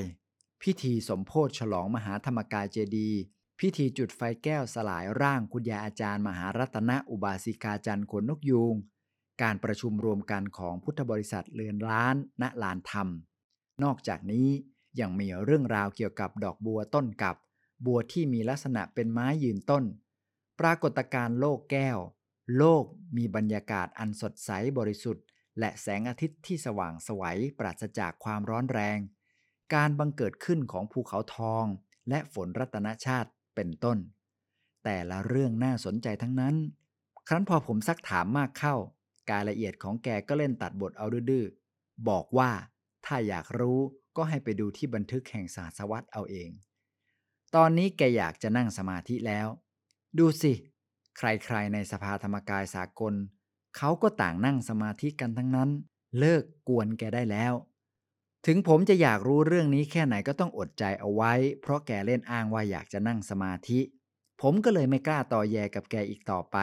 [0.63, 3.19] พิธีสมโพธิฉลองมหาธรรมกายเจดีย์
[3.59, 8.75] พิธีจุดไฟแก้วสลายร่างคุณยายอาจารย์ มหารัตนอุบาสิกาจันทร์ขนนกยูง
[9.41, 13.07] การประชุมรวมกันของพุทธบริษัทเรือนล้านณลานธรรม
[13.83, 14.49] นอกจากนี้
[14.99, 17.35] ยังมีเรื่องราวเกี่ยวกับดอกบัวต้นกับ
[17.85, 19.83] บัวที่มีลักษณะเป็นไม้ยืนต้น
[20.59, 21.97] ปรากฏการณ์โลกแก้ว
[22.57, 22.83] โลก
[23.17, 25.25] มีบรรยากาศอันสดใสบริสุทธิ์
[25.59, 28.99] และแสงอาทิตย์ที่สว่างสวัยปราศจากความร้อนแรง
[29.75, 31.65] การบังเกิดขึ้นของภูเขาทอง
[32.09, 33.97] และฝนรัตนชาติเป็นต้น
[34.83, 36.55] แต่ละเรื่องน่าสนใจทั้งนั้น
[37.27, 38.75] ครั้นพอผมซักถามมากเข้า
[39.29, 41.45] การละเอียดของแกก็เล่นตัดบทเอาดื้อ
[42.09, 42.51] บอกว่า
[43.05, 43.79] ถ้าอยากรู้
[44.17, 46.49] ก็ให้ไปดูที่บันทึกแห่งศาสวัตเอาเอง
[47.55, 49.47] ตอนนี้แกอยากจะนั่งสมาธิแล้ว
[50.17, 50.53] ดูสิ
[51.17, 53.13] ใครๆในสภาธรรมกายสากล
[53.77, 55.69] เขาก็ต่างนั่งสมาธิกันทั้งนั้น
[56.19, 57.53] เลิกกวนแกได้แล้ว
[58.45, 63.79] ถึงผมจะอยากรู้เรื่องนี้แค่ไหนก็ต้องอดใจเอาไว้ เพราะแกเล่นอ้างว่าอยากจะนั่งสมาธิ
[64.41, 66.57] ผมก็เลยไม่กล้าต่อแยกับแกอีกต่อไป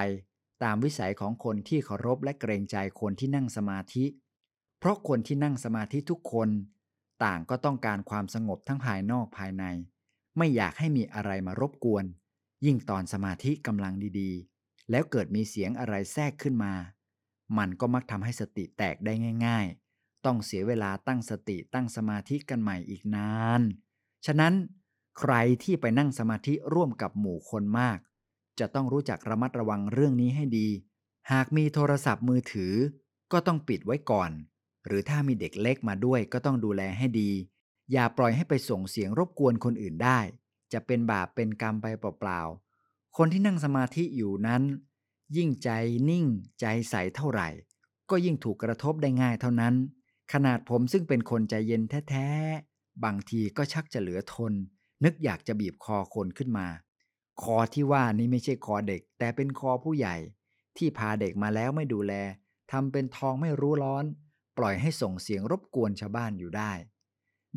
[0.62, 4.04] ตามวิสัยของคนที่เคารพและเกรงใจคนที่นั่งสมาธิ
[4.80, 6.48] เพราะคนที่นั่งสมาธิทุกคน
[7.24, 9.64] ต่างก็ต้องการความสงบทั้งภายนอกภายใน
[10.36, 12.04] ไม่อยากให้มีอะไรมารบกวน
[12.64, 16.74] ยิ่งตอนสมาธิกำลังดีๆ แล้วเกิดมีเสียงอะไรแทรกขึ้นมา
[17.58, 19.12] มันก็มักทำให้สติแตกได้
[19.46, 19.66] ง่าย
[19.96, 23.62] ๆ ต้องเสียเวลาตั้งสติตั้งสมาธิกันใหม่อีกนาน
[24.26, 24.54] ฉะนั้น
[25.18, 27.98] ใครที่ไปนั่งสมาธิร่วมกับหมู่คนมาก
[28.58, 30.68] จะต้องรู้จักระมัดระวังเรื่องนี้ให้ดี
[31.32, 32.74] หากมีโทรศัพท์มือถือ
[33.32, 34.30] ก็ต้องปิดไว้ก่อน
[34.86, 37.30] หรือถ้ามีเด็กเล็กมาด้วยก็ต้องดูแลให้ดี
[37.92, 40.18] อย่าปล่อยให้ไปส่งเสียงรบกวนคนอื่นได้
[40.72, 44.62] จะเป็นบาปเป็นกรรมไปเปล่าๆ คนที่นั่งสมาธิอยู่นั้น
[45.36, 45.70] ยิ่งใจ
[46.10, 46.26] นิ่ง
[46.60, 47.48] ใจใสเท่าไหร่
[48.10, 49.74] ก็ยิ่งถูกกระทบได้ง่ายเท่านั้น
[50.32, 54.52] ขนาดผมซึ่งเป็นคนใจเย็นแท้ๆ บางทีก็ชักจะเหลือทน
[55.04, 56.66] นึกอยากจะบีบคอคนขึ้นมา
[57.42, 60.16] คอที่ว่านี้ไม่ใช่คอเด็ก แต่เป็นคอผู้ใหญ่
[60.76, 62.12] ที่พาเด็กมาแล้วไม่ดูแล
[62.72, 64.04] ทำเป็นทองไม่รู้ร้อน
[64.58, 66.72] ปล่อยให้ส่งเสียงรบกวนชาวบ้านอยู่ได้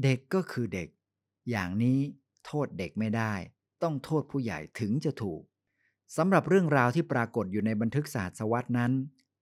[0.04, 0.90] เด็กก็คือเด็ก
[1.50, 2.00] อย่างนี้
[2.46, 3.34] โทษเด็กไม่ได้
[3.84, 5.42] ต้องโทษผู้ใหญ่ถึงจะถูก
[6.18, 8.92] สำหรับเรื่องราวที่ปรากฏอยู่ในบันทึกศาสตร์สวัสดนั้น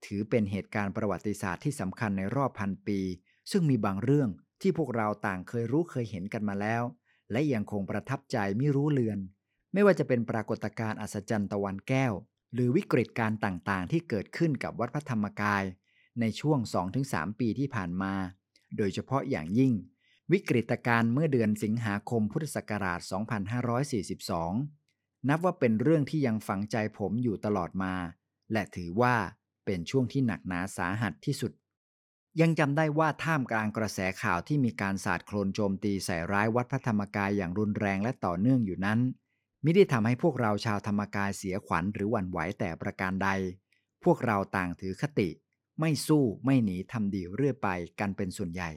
[0.06, 3.00] ถือเป็นเหตุการณ์ประวัติศาสตร์ที่สำคัญในรอบพันปี
[3.52, 4.30] ซึ่งมีบางเรื่อง
[4.62, 6.84] ที่พวกเราต่างเคยรู้เคยเห็นกันมาแล้ว
[7.32, 9.20] และยังคงประทับใจไม่รู้เลือน
[9.74, 12.14] ไม่ว่าจะเป็นปรากฏการณ์อัศจรรย์ตะวันแก้ว
[12.54, 15.64] หรือวิกฤตการ์ต่างๆ ที่เกิดขึ้นกับวัดพระธรรมกาย
[16.20, 16.60] ในช่วง
[17.00, 18.14] 2-3 ปีที่ผ่านมา
[18.78, 19.74] โดยเฉพาะอย่างยิ่ง
[20.32, 23.00] วิกฤตการณ์เมื่อเดือนสิงหาคมพุทธศักราช
[24.54, 27.94] 2542 นับว่าเป็นเรื่องที่ยังฝังใจผมอยู่ตลอดมา
[28.52, 29.16] และถือว่า
[29.66, 31.52] เป็นช่วงที่หนักหนาสาหัสที่สุด
[32.42, 39.00] ยังจำได้ว่าท่ามกลางกระแสข่าวที่มีการสาดโคลนโจมตีใส่ร้ายวัดพระธรรมกายอย่างรุนแรงและต่อเนื่องอยู่นั้น
[39.64, 43.30] ไม่ได้ทำให้พวกเราชาวธรรมกายเสียขวัญหรือหวั่นไหวแต่ประการใด
[44.04, 45.30] พวกเราต่างถือคติ
[45.82, 48.70] ไม่สู้ไม่หนีทำดีเรื่อยไปกันเป็นส่วนใหญ่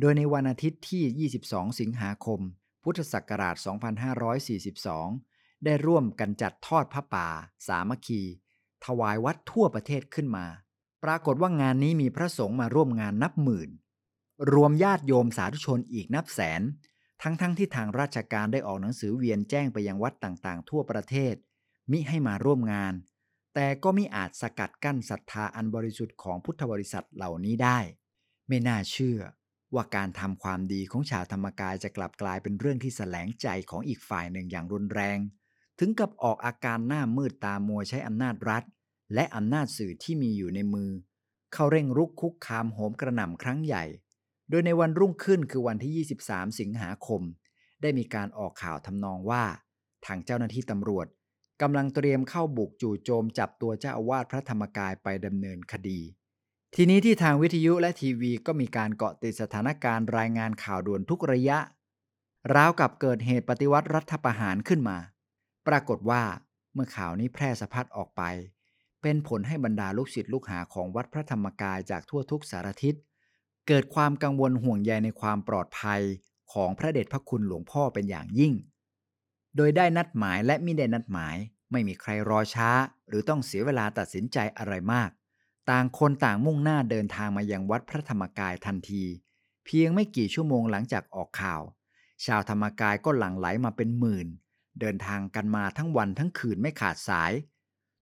[0.00, 2.40] โดยในวันอาทิตย์ที่ 22 สิงหาคม
[2.82, 3.56] พุทธศักราช
[5.00, 7.28] 2542 ได้ร่วมกันจัดทอดพระป่า
[7.66, 8.22] สามัคคี
[8.84, 10.46] ถวายวัดทั่วประเทศขึ้นมา
[11.04, 13.70] ปรากฏว่างานนี้มีพระสงฆ์มาร่วมงานนับหมื่น
[14.52, 16.62] รวมญาติโยมสาธุชนอีกนับแสน
[17.22, 21.34] ทั้งๆทที่ทางราชการได้ออกหนังสือเวียนแจ้งไปยังวัดต่างๆ ทั่วประเทศ
[21.90, 22.94] มิให้มาร่วมงาน
[23.60, 27.78] แต่ก็มิอาจสกัดกั้นศรัทธาอันบริสุทธิ์ของพุทธบริษัทเหล่านี้ได้
[28.48, 29.20] ไม่น่าเชื่อ
[29.74, 35.18] ว่าการทำความดีของชาวธรรมกายจะกลับกลายเป็นเรื่องที่แสลงใจของอีกฝ่ายหนึ่งอย่างรุนแรง
[35.78, 38.64] ถึงกับออกอาการหน้ามืดตามัวใช้อำนาจรัฐ
[39.14, 40.90] และอำนาจสื่อที่มีอยู่ในมือ
[41.52, 43.84] เข้าเร่งรุกคุกคามโหมกระหน่ำครั้งใหญ่
[44.50, 47.22] โดยในวันรุ่งขึ้นคือวันที่ 23 สิงหาคม
[47.82, 49.44] ได้มีการออกข่าวทำนองว่า
[50.06, 51.06] ทางเจ้าหน้าที่ตำรวจ
[51.62, 56.00] กำลังเตรียมเข้าบุกจู่โจมจับตัวเจ้าอาวาสพระธรรมกายไปดำเนินคดี
[56.74, 61.58] ทีนี้ที่ทางวิทยุและทีวีก็มีการเกาะติดสถานการณ์รายงานข่าวด่วนทุกระยะ
[62.54, 64.98] ราวกับเกิดเหตุปฏิวัติรัฐประหารขึ้นมา
[65.66, 66.22] ปรากฏว่า
[66.74, 68.22] เมื่อข่าวนี้แพร่สะพัดออกไป
[69.02, 72.94] เป็นผลให้บรรดาลูกศิษย์ลูกหาของวัดพระธรรมกายจากทั่วทุกสารทิศ
[73.68, 76.00] เกิดความกังวลห่วงใยในความปลอดภัย
[76.52, 78.52] ของพระเดชพระคุณหลวงพ่อเป็นอย่างยิ่ง
[79.58, 81.36] โดยได้นัดหมายและมิได้นัดหมาย
[81.72, 82.70] ไม่มีใครรอช้า
[83.08, 85.10] หรือต้องเสียเวลาตัดสินใจอะไรมาก
[85.70, 89.04] ต่างคนต่างมุ่งหน้าเดินทางมายังวัดพระธรรมกายทันที
[89.64, 91.62] เพียงไม่กี่ชั่วโมงหลังจากออกข่าว
[92.24, 94.28] ชาวธรรมกายก็หลั่งไหลมาเป็นหมื่น
[94.80, 97.32] เดินทางกันมาทั้งวันทั้งคืนไม่ขาดสาย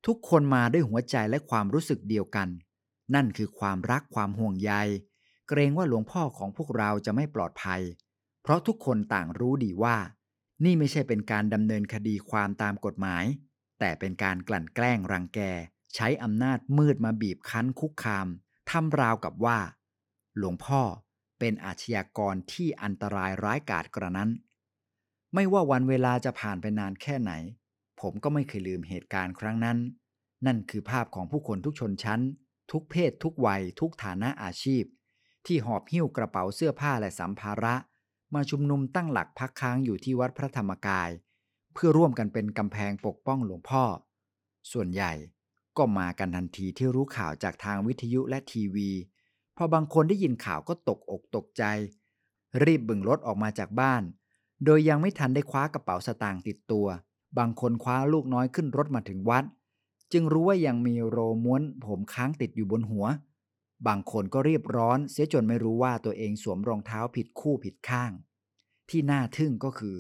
[0.07, 2.49] ทุกคนมาด้วยหัวใจและความรู้สึกเดียวกัน
[3.15, 4.73] นั่นคือความรักความห่วงใย
[5.49, 7.83] เกรงว่าหลวงพ่อของพวกเราจะไม่ปลอดภัย
[8.43, 9.97] เพราะทุกคนต่างรู้ดีว่า
[10.65, 13.25] นี่ไม่ใช่เป็นการดำเนินคดีความตามกฎหมาย
[13.79, 15.41] แต่เป็นการกลั่นแกล้งรังแก
[15.95, 18.27] ใช้อำนาจมืดมาบีบคั้นคุกคาม
[18.71, 19.59] ทำราวกับว่า
[20.37, 20.83] หลวงพ่อ
[21.39, 24.31] เป็นอาชญากรที่อันตรายร้ายกาจกระนั้น
[25.35, 27.33] ไม่ว่าวันเวลาจะผ่านไปนานแค่ไหน
[28.01, 29.79] ผมก็ไม่เคยลืมเหตุการณ์ครั้งนั้น
[30.47, 32.21] นั่นคือภาพของผู้คนทุกชนชั้น
[32.73, 34.85] ทุกเพศ ทุกวัย ทุกฐานะอาชีพ
[35.47, 37.75] ที่หอบหิ้วกระเป๋าเสื้อผ้าและสัมภาระ
[38.37, 41.11] มาชุมนุมตั้งหลักพักค้างอยู่ที่วัดพระธรรมกาย
[41.75, 43.85] เพื่อร่วมกันเป็นกำแพงปกป้องหลวงพ่อ
[44.73, 45.13] ส่วนใหญ่
[45.77, 48.91] ก็มากันทันทีที่รู้ข่าวจากทางวิทยุและทีวี
[49.57, 51.63] พอบางคนได้ยินข่าวก็ตกอกตกใจ
[52.65, 54.03] รีบบึงรถออกมาจากบ้าน
[54.65, 56.87] โดยยังไม่ทันได้คว้ากระเป๋าสตางค์ติดตัว
[57.39, 59.45] บางคนคว้าลูกน้อยขึ้นรถมาถึงวัด
[60.13, 63.07] จึงรู้ว่ายังมีโรม้วนผมค้างติดอยู่บนหัว
[63.87, 68.13] บางคนก็รีบร้อนเสียจนไม่รู้ว่าตัวเองสวมรองเท้าผิดคู่ผิดข้าง
[68.91, 69.97] ที่น่าทึ่งก็คือ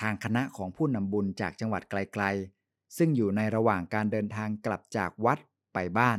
[0.00, 5.38] ทางคณะของผู้นำบุญจากจังหวัดไกลๆ ซึ่งอยู่ในระหว่างการเดินทางกลับจากวัด
[5.74, 6.18] ไปบ้าน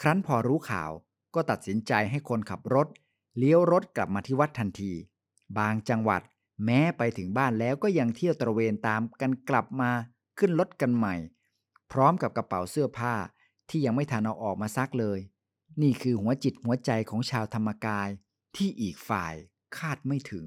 [0.00, 0.90] ครั้นพอรู้ข่าว
[1.34, 2.88] ก็ตัดสินใจให้คนขับรถ
[3.38, 4.92] เลี้ยวรถกลับมาที่วัดทันที
[5.58, 6.22] บางจังหวัด
[6.64, 9.90] แม้ไปถึงบ้านแล้วก็ยังเที่ยวตระเวนตามกันกลับมา
[10.38, 11.14] ขึ้นรถกันใหม่
[11.92, 13.14] พร้อมกับกระเป๋าเสื้อผ้า
[13.68, 15.18] ที่ยังไม่ทันเอาออกมาซักเลย
[15.82, 18.08] นี่คือหัวจิตหัวใจของชาวธรรมกาย
[18.56, 19.34] ที่อีกฝ่าย
[19.78, 20.46] คาดไม่ถึง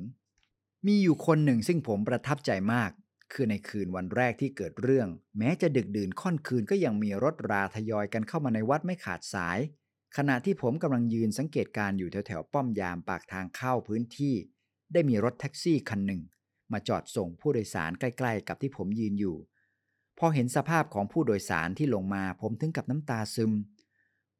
[0.85, 2.91] มีอยู่คนหนึ่งซึ่งผมประทับใจมาก
[3.33, 9.59] คือในคืนวันแรกที่เกิดเรื่อง แม้จะดึกดื่นค่อนคืนก็ยังมีรถราทยอยกันเข้ามาในวัดไม่ขาดสาย
[10.17, 14.35] ขณะที่ผมกำลังยืนสังเกตการอยู่แถวๆป้อมยามปากทางเข้าพื้นที่
[14.93, 16.21] ได้มีรถแท็กซี่คันหนึ่ง
[16.71, 19.37] มาจอดส่งผู้โดยสารใกล้ ๆ กับที่ผมยืนอยู่
[20.19, 23.51] พอเห็นสภาพของผู้โดยสารที่ลงมาผมถึงกับน้ำตาซึม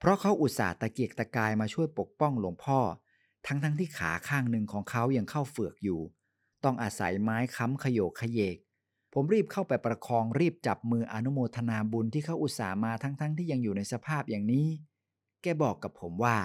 [0.02, 2.80] เพราะเขาอุตส่าห์ตะเกียกตะกายมาช่วยปกป้องหลวงพ่อ
[3.46, 6.02] ทั้งๆทที่ขาข้างหนึ่งของเขายังเข้าเฟือกอยู่
[6.64, 8.58] ต้องอาศัยไม้ค้ำขยโยกขยเยก
[9.14, 14.68] ผมรีบเข้าไปประคองรีบจับมืออนุโมทนาบุญที่เขาอุตส่าห์มาทั้งๆทที่ยังอยู่ในสภาพอย่างนี้
[15.42, 16.38] แกบอกกับผมว่า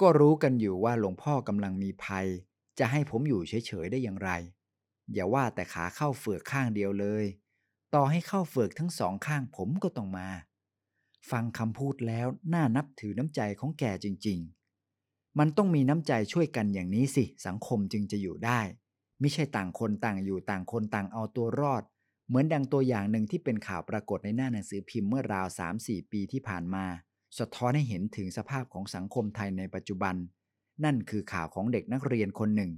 [0.00, 2.26] ก็รู้กันอยู่ว่าหลวงพ่อกำลังมีภัย
[2.78, 4.30] จะให้ผมอยู่เฉยๆได้อย่างไร
[5.12, 7.24] อย่าว่าแต่ขาเข้าเฟือกข้างเดียวเลย
[7.94, 10.28] ต่อให้เข้าเฟือกทั้งสองข้างผมก็ต้องมา
[11.30, 14.38] ฟังคำพูดแล้วน่านับถือน้ำใจของแกจริง
[14.88, 18.60] ๆ มันต้องมีน้ำใจช่วยกันอย่างนี้สิ สังคมจึงจะอยู่ได้
[19.20, 21.82] ไม่ใช่ต่างคนต่างอยู่ต่างคนต่างเอาตัวรอด
[22.28, 25.46] เหมือนดังตัวอย่างหนึ่งที่เป็นข่าวปรากฏในหน้าหนังสือพิมพ์เมื่อราว
[25.78, 26.84] 3-4 ปีที่ผ่านมา
[27.38, 30.14] สะท้อนให้เห็นถึงสภาพของสังคมไทยในปัจจุบัน
[30.84, 32.72] นั่นคือข่าวของเด็กนักเรียนคนหนึ่ง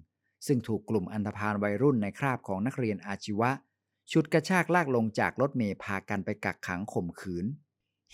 [0.47, 3.51] ซึ่งถูกกลุ่มอันธพาลวัยรุ่นในคราบของนักเรียนอาชีวะ
[4.13, 7.47] ชุดกระชากลากลงจากรถเมล์พากันไปกักขังข่มขืน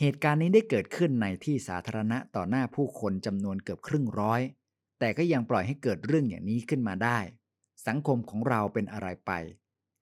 [0.01, 4.41] เหตุการณ์นี้ได้เกิดขึ้นในที่สาธารณะต่อหน้าผู้คนจำนวนเกือบครึ่งร้อย
[4.99, 7.19] แต่ก็ยังปล่อยให้เกิดเรื่องอย่างนี้ขึ้นมาได้
[7.87, 9.33] สังคมของเราเป็นอะไรไป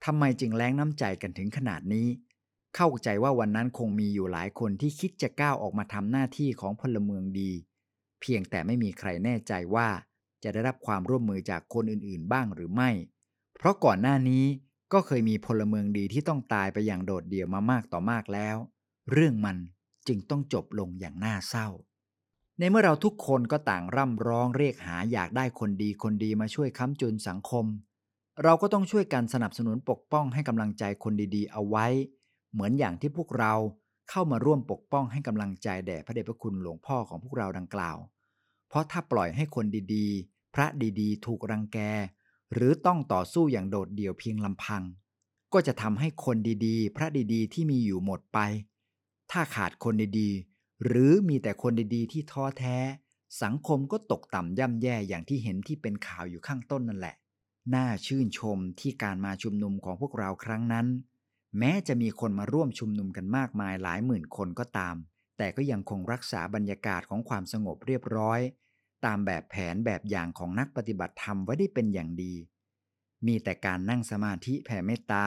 [0.05, 2.07] ทำไมจึงแรงน้ำใจกันถึงขนาดนี้
[2.75, 7.51] เข้าใจว่าวันนั้นคงมีอยู่หลายคนที่คิดจะก้าวออกมาทำหน้าที่ของพลเมืองดี
[8.21, 9.87] เพียงแต่ไม่มีใครแน่ใจว่า
[10.43, 12.89] จะได้รับความร่วมมือจากคนอื่นๆ บ้างหรือไม่
[13.57, 14.45] เพราะก่อนหน้านี้
[14.93, 18.57] ก็เคยมีพลเมืองดีที่ต้องตายไปอย่างโดดเดี่ยวมามากต่อมากแล้ว
[19.13, 19.57] เรื่องมัน
[20.07, 21.67] จึงต้องจบลงอย่างน่าเศร้า
[22.59, 27.65] ในเมื่อเราทุกคนก็ต่างร่ำร้องเรียกหาอยากได้คนดีคนดีมาช่วยค้ำจุนสังคม
[28.43, 31.85] เราก็ต้องช่วยกันสนับสนุนปกป้องให้กำลังใจคนดีๆ เอาไว้
[32.51, 33.53] เหมือนอย่างที่พวกเรา
[34.09, 37.97] เข้ามาร่วมปกป้องให้กำลังใจแด่พระเดชพระคุณหลวงพ่อของพวกเราดังกล่าว
[38.69, 39.65] เพราะถ้าปล่อยให้คน
[39.95, 40.65] ดีๆ พระ
[41.01, 41.79] ดีๆ ถูกรังแก
[42.53, 44.83] หรือต้องต่อสู้อย่างโดดเดี่ยวเพียงลำพัง
[45.53, 48.39] ก็จะทำให้คนดีๆ พระดีๆ ที่มีอยู่หมดไป
[49.31, 52.77] ถ้าขาดคนดีๆ หรือมีแต่คนดีๆ ที่ท้อแท้
[53.43, 57.15] สังคมก็ตกต่ำย่ำแย่อย่างที่เห็นที่เป็นข่าวอยู่ข้างต้นนั่นแหละ
[57.73, 60.87] น่าชื่นชมที่การมาชุมนุมของพวกเราครั้งนั้น
[61.59, 64.95] แม้จะมีคนมาร่วมชุมนุมกันมากมายหลายหมื่นคนก็ตาม
[65.37, 68.39] แต่ก็ยังคงรักษาบรรยากาศของความสงบเรียบร้อย
[69.05, 72.33] ตามแบบแผนแบบอย่างของนักปฏิบัติธรรมไว้ได้เป็นอย่างดี
[73.27, 75.25] มีแต่การนั่งสมาธิแผ่เมตตา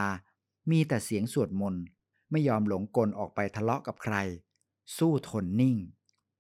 [0.70, 1.82] มีแต่เสียงสวดมนต์
[2.30, 4.16] ไม่ยอมหลงกลออกไปทะเลาะกับใคร
[4.96, 5.76] สู้ทนนิ่ง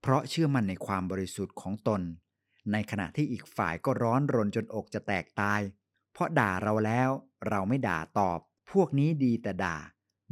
[0.00, 2.02] เพราะเชื่อมั่นในความบริสุทธิ์ของตน
[2.72, 5.60] ในขณะที่อีกฝ่ายก็ร้อนรนจนอกจะแตกตาย
[6.12, 7.10] เพราะด่าเราแล้ว
[7.48, 8.38] เราไม่ด่าตอบ
[8.72, 9.76] พวกนี้ดีแต่ด่า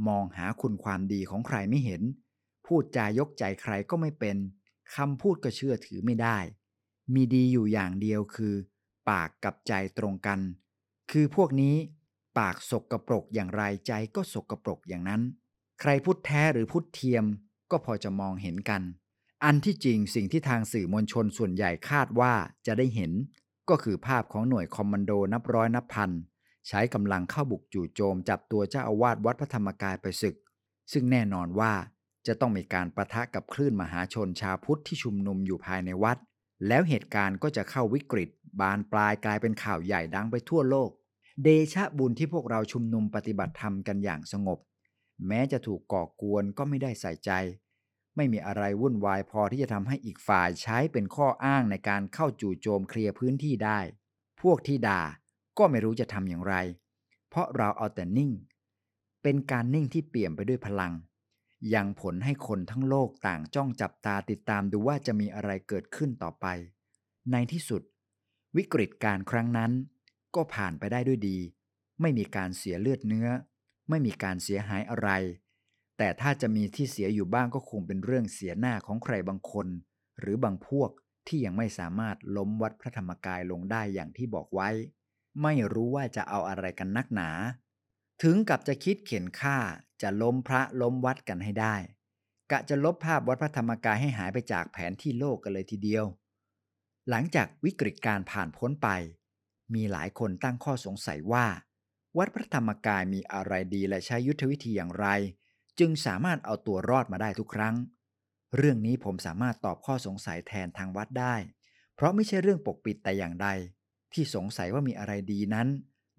[0.09, 2.03] มองหาคุณความดีของใครไม่เห็น
[2.67, 4.37] พูดจายกใจใครก็ไม่เป็น
[4.95, 6.39] คำพูดก็เชื่อถือไม่ได้
[7.15, 8.55] มีดีอยู่อย่างเดียวคือ
[9.09, 10.41] ปากกับใจตรงกัน
[11.11, 11.77] คือพวกนี้
[12.39, 15.23] ปากสกกระปรกอย่างไรใจก็สกกระปรกอย่างนั้น
[15.81, 17.25] ใครพูดแท้หรือพูดเทียม
[17.71, 18.83] ก็พอจะมองเห็นกัน
[19.45, 22.33] อันที่จริงสิ่งที่ทางสื่อมวลชนส่วนใหญ่คาดว่า
[22.67, 23.13] จะได้เห็น
[23.71, 26.11] ก็คือภาพของหน่วยคอมมานโดนับร้อยนับพัน
[26.69, 30.37] ใช้กำลังเข้าบุกจู่โจมจับตัวเจ้าอาวาสวัดพระธรรมกายไปศึก
[30.93, 31.73] ซึ่งแน่นอนว่า
[32.27, 36.17] จะต้องมีการประทะกับคลื่นมหาชนชาวพุทธที่ชุมนุมอยู่ภายในวัด
[36.69, 38.29] แล้วเหตุการณ์ก็จะเข้าวิกฤต
[38.61, 40.91] บานปลายกลายเป็นข่าวใหญ่ดังไปทั่วโลก
[41.43, 44.59] เดชะบุญที่พวกเราชุมนุมปฏิบัติธรรมกันอย่างสงบ
[45.27, 47.31] แม้จะถูกก่อกวนก็ไม่ได้ใส่ใจ
[48.17, 53.81] ไม่มีอะไรวุ่นวายพอที่จะทำให้อีกฝ่ายใช้เป็นข้ออ้างในการเข้าจู่โจมเคลียร์พื้นที่ได้
[54.43, 55.03] พวกที่ด่า
[55.59, 56.55] ก็ไม่รู้จะทำอย่างไร
[57.29, 58.33] เพราะเราเอาแต่นิ่ง
[59.23, 60.93] เป็นการนิ่งที่เปี่ยมไปด้วยพลัง
[61.75, 66.47] ยังผลให้คนทั้งโลกต่างจ้องจับตาติดตามดูว่าจะมีอะไรเกิดขึ้นต่อไป
[67.33, 67.83] ในที่สุด
[68.57, 69.73] วิกฤตการครั้งนั้น
[70.35, 71.39] ก็ผ่านไปได้ด้วยดี
[72.01, 73.29] ไม่มีการเสียเลือดเนื้อ
[73.89, 75.11] ไม่มีการเสียหายอะไร
[75.99, 79.67] แต่ถ้าจะมีที่เสียอยู่บ้างก็คงเป็นเรื่องเสียหน้าของใครบางคน
[80.21, 80.91] หรือบางพวก
[81.27, 84.69] ที่ยังไม่สามารถล้มวัดพระธรรมกายลงได้อย่างที่บอกไว้
[85.43, 87.31] ไม่รู้ว่าจะเอาอะไรกันนักหนา
[88.23, 89.59] ถึงกับจะคิดเข็นฆ่า
[90.03, 91.77] จะล้มพระล้มวัดกันให้ได้
[92.51, 96.05] กะจะลบภาพวัดพระธรรมกายให้หายไปจากแผนที่โลกกันเลยทีเดียว
[97.09, 98.89] หลังจากวิกฤตการผ่านพ้นไป
[99.75, 101.47] มีหลายคนตั้งข้อสงสัยว่า
[102.17, 105.07] วัดพระธรรมกายมีอะไรดีและใช้ยุทธวิธีอย่างไร
[105.79, 107.75] จึงสามารถเอาตัวรอดมาได้ทุกครั้ง
[108.57, 111.35] เรื่องนี้ผมสามารถตอบข้อสงสัยแทนทางวัดได้
[111.95, 113.49] เพราะไม่ใช่เรื่องปกปิดแต่อย่างใด
[114.13, 115.69] ที่สงสัยว่ามีอะไรดีนั้น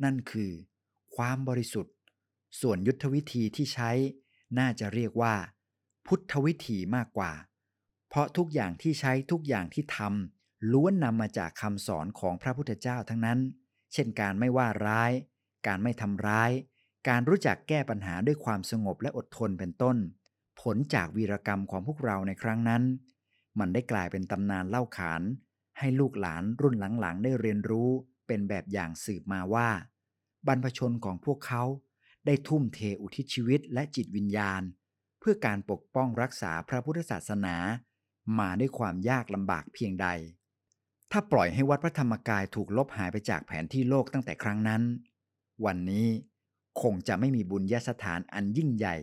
[0.04, 0.52] นั่นคือ
[1.16, 1.94] ความบริสุทธิ์
[2.62, 3.92] ส่วนยุทธวิธีที่ใช้
[4.60, 5.36] น่าจะเรียกว่า
[6.08, 7.32] พุทธวิธีมากกว่า
[8.10, 13.40] เพราะทุกอย่างที่ใช้ทุกอย่างที่ทำล้วนนำมาจากคำสอนของพระพุทธเจ้าทั้งนั้น
[13.94, 15.12] เช่นการไม่ว่าร้าย
[15.68, 16.52] การไม่ทำร้าย
[17.10, 19.98] การรู้จักแก้ปัญหาด้วยความสงบและอดทนเป็นต้น
[20.62, 22.84] ผลจากวีรกรรมของพวกเราในครั้งนั้น
[23.60, 25.22] มันได้กลายเป็นตำนานเล่าขาน
[25.80, 27.90] ให้ลูกหลานรุ่นหลังๆ ได้เรียนรู้
[28.28, 29.70] เป็นแบบอย่างสืบมาว่า
[30.48, 31.64] บรรพชนของพวกเขา
[32.26, 34.62] ได้ทุ่มเทอุทิศชีวิตและจิตวิญญาณ
[35.20, 37.56] เพื่อการปกป้องรักษาพระพุทธศาสนา
[38.40, 40.08] มาด้วยความยากลำบากเพียงใด
[41.12, 44.82] ถ้าปล่อยให้วัดพระธรรมกายถูกลบหายไปจากแผนที่โลกตั้งแต่ครั้งนั้น
[45.66, 46.08] วันนี้
[46.82, 48.98] คงจะไม่มีบุญญสถานอันยิ่งใหญ่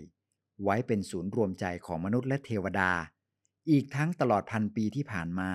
[0.62, 2.92] ไว้เป็นศูนย์รวมใจของมนุษย์และเทวดา
[3.70, 5.50] อีกทั้งตลอดพันปีที่ผ่านมา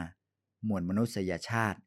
[0.68, 1.80] มวลมนุษยชาติ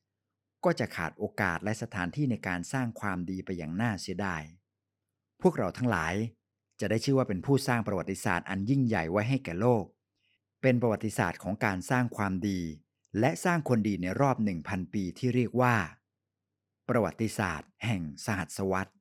[0.65, 4.43] ก็จะขาดโอกาสและสถานที่ในการสร้างความดีไปอย่างน่าเสียดาย
[5.43, 6.15] พวกเราทั้งหลาย
[6.81, 9.85] จะได้ชื่อว่าเป็นผู้สร้างประวัติศาสตร์อันยิ่งใหญ่ไว้ให้แก่โลก
[10.63, 12.61] เป็นประวัติศาสตร์ของการสร้างความดี
[13.21, 15.75] และสร้างคนดีในรอบ 1,000 ปีที่เรียกว่า
[16.89, 18.93] ประวัติศาสตร์ แห่งสหัสวรรษ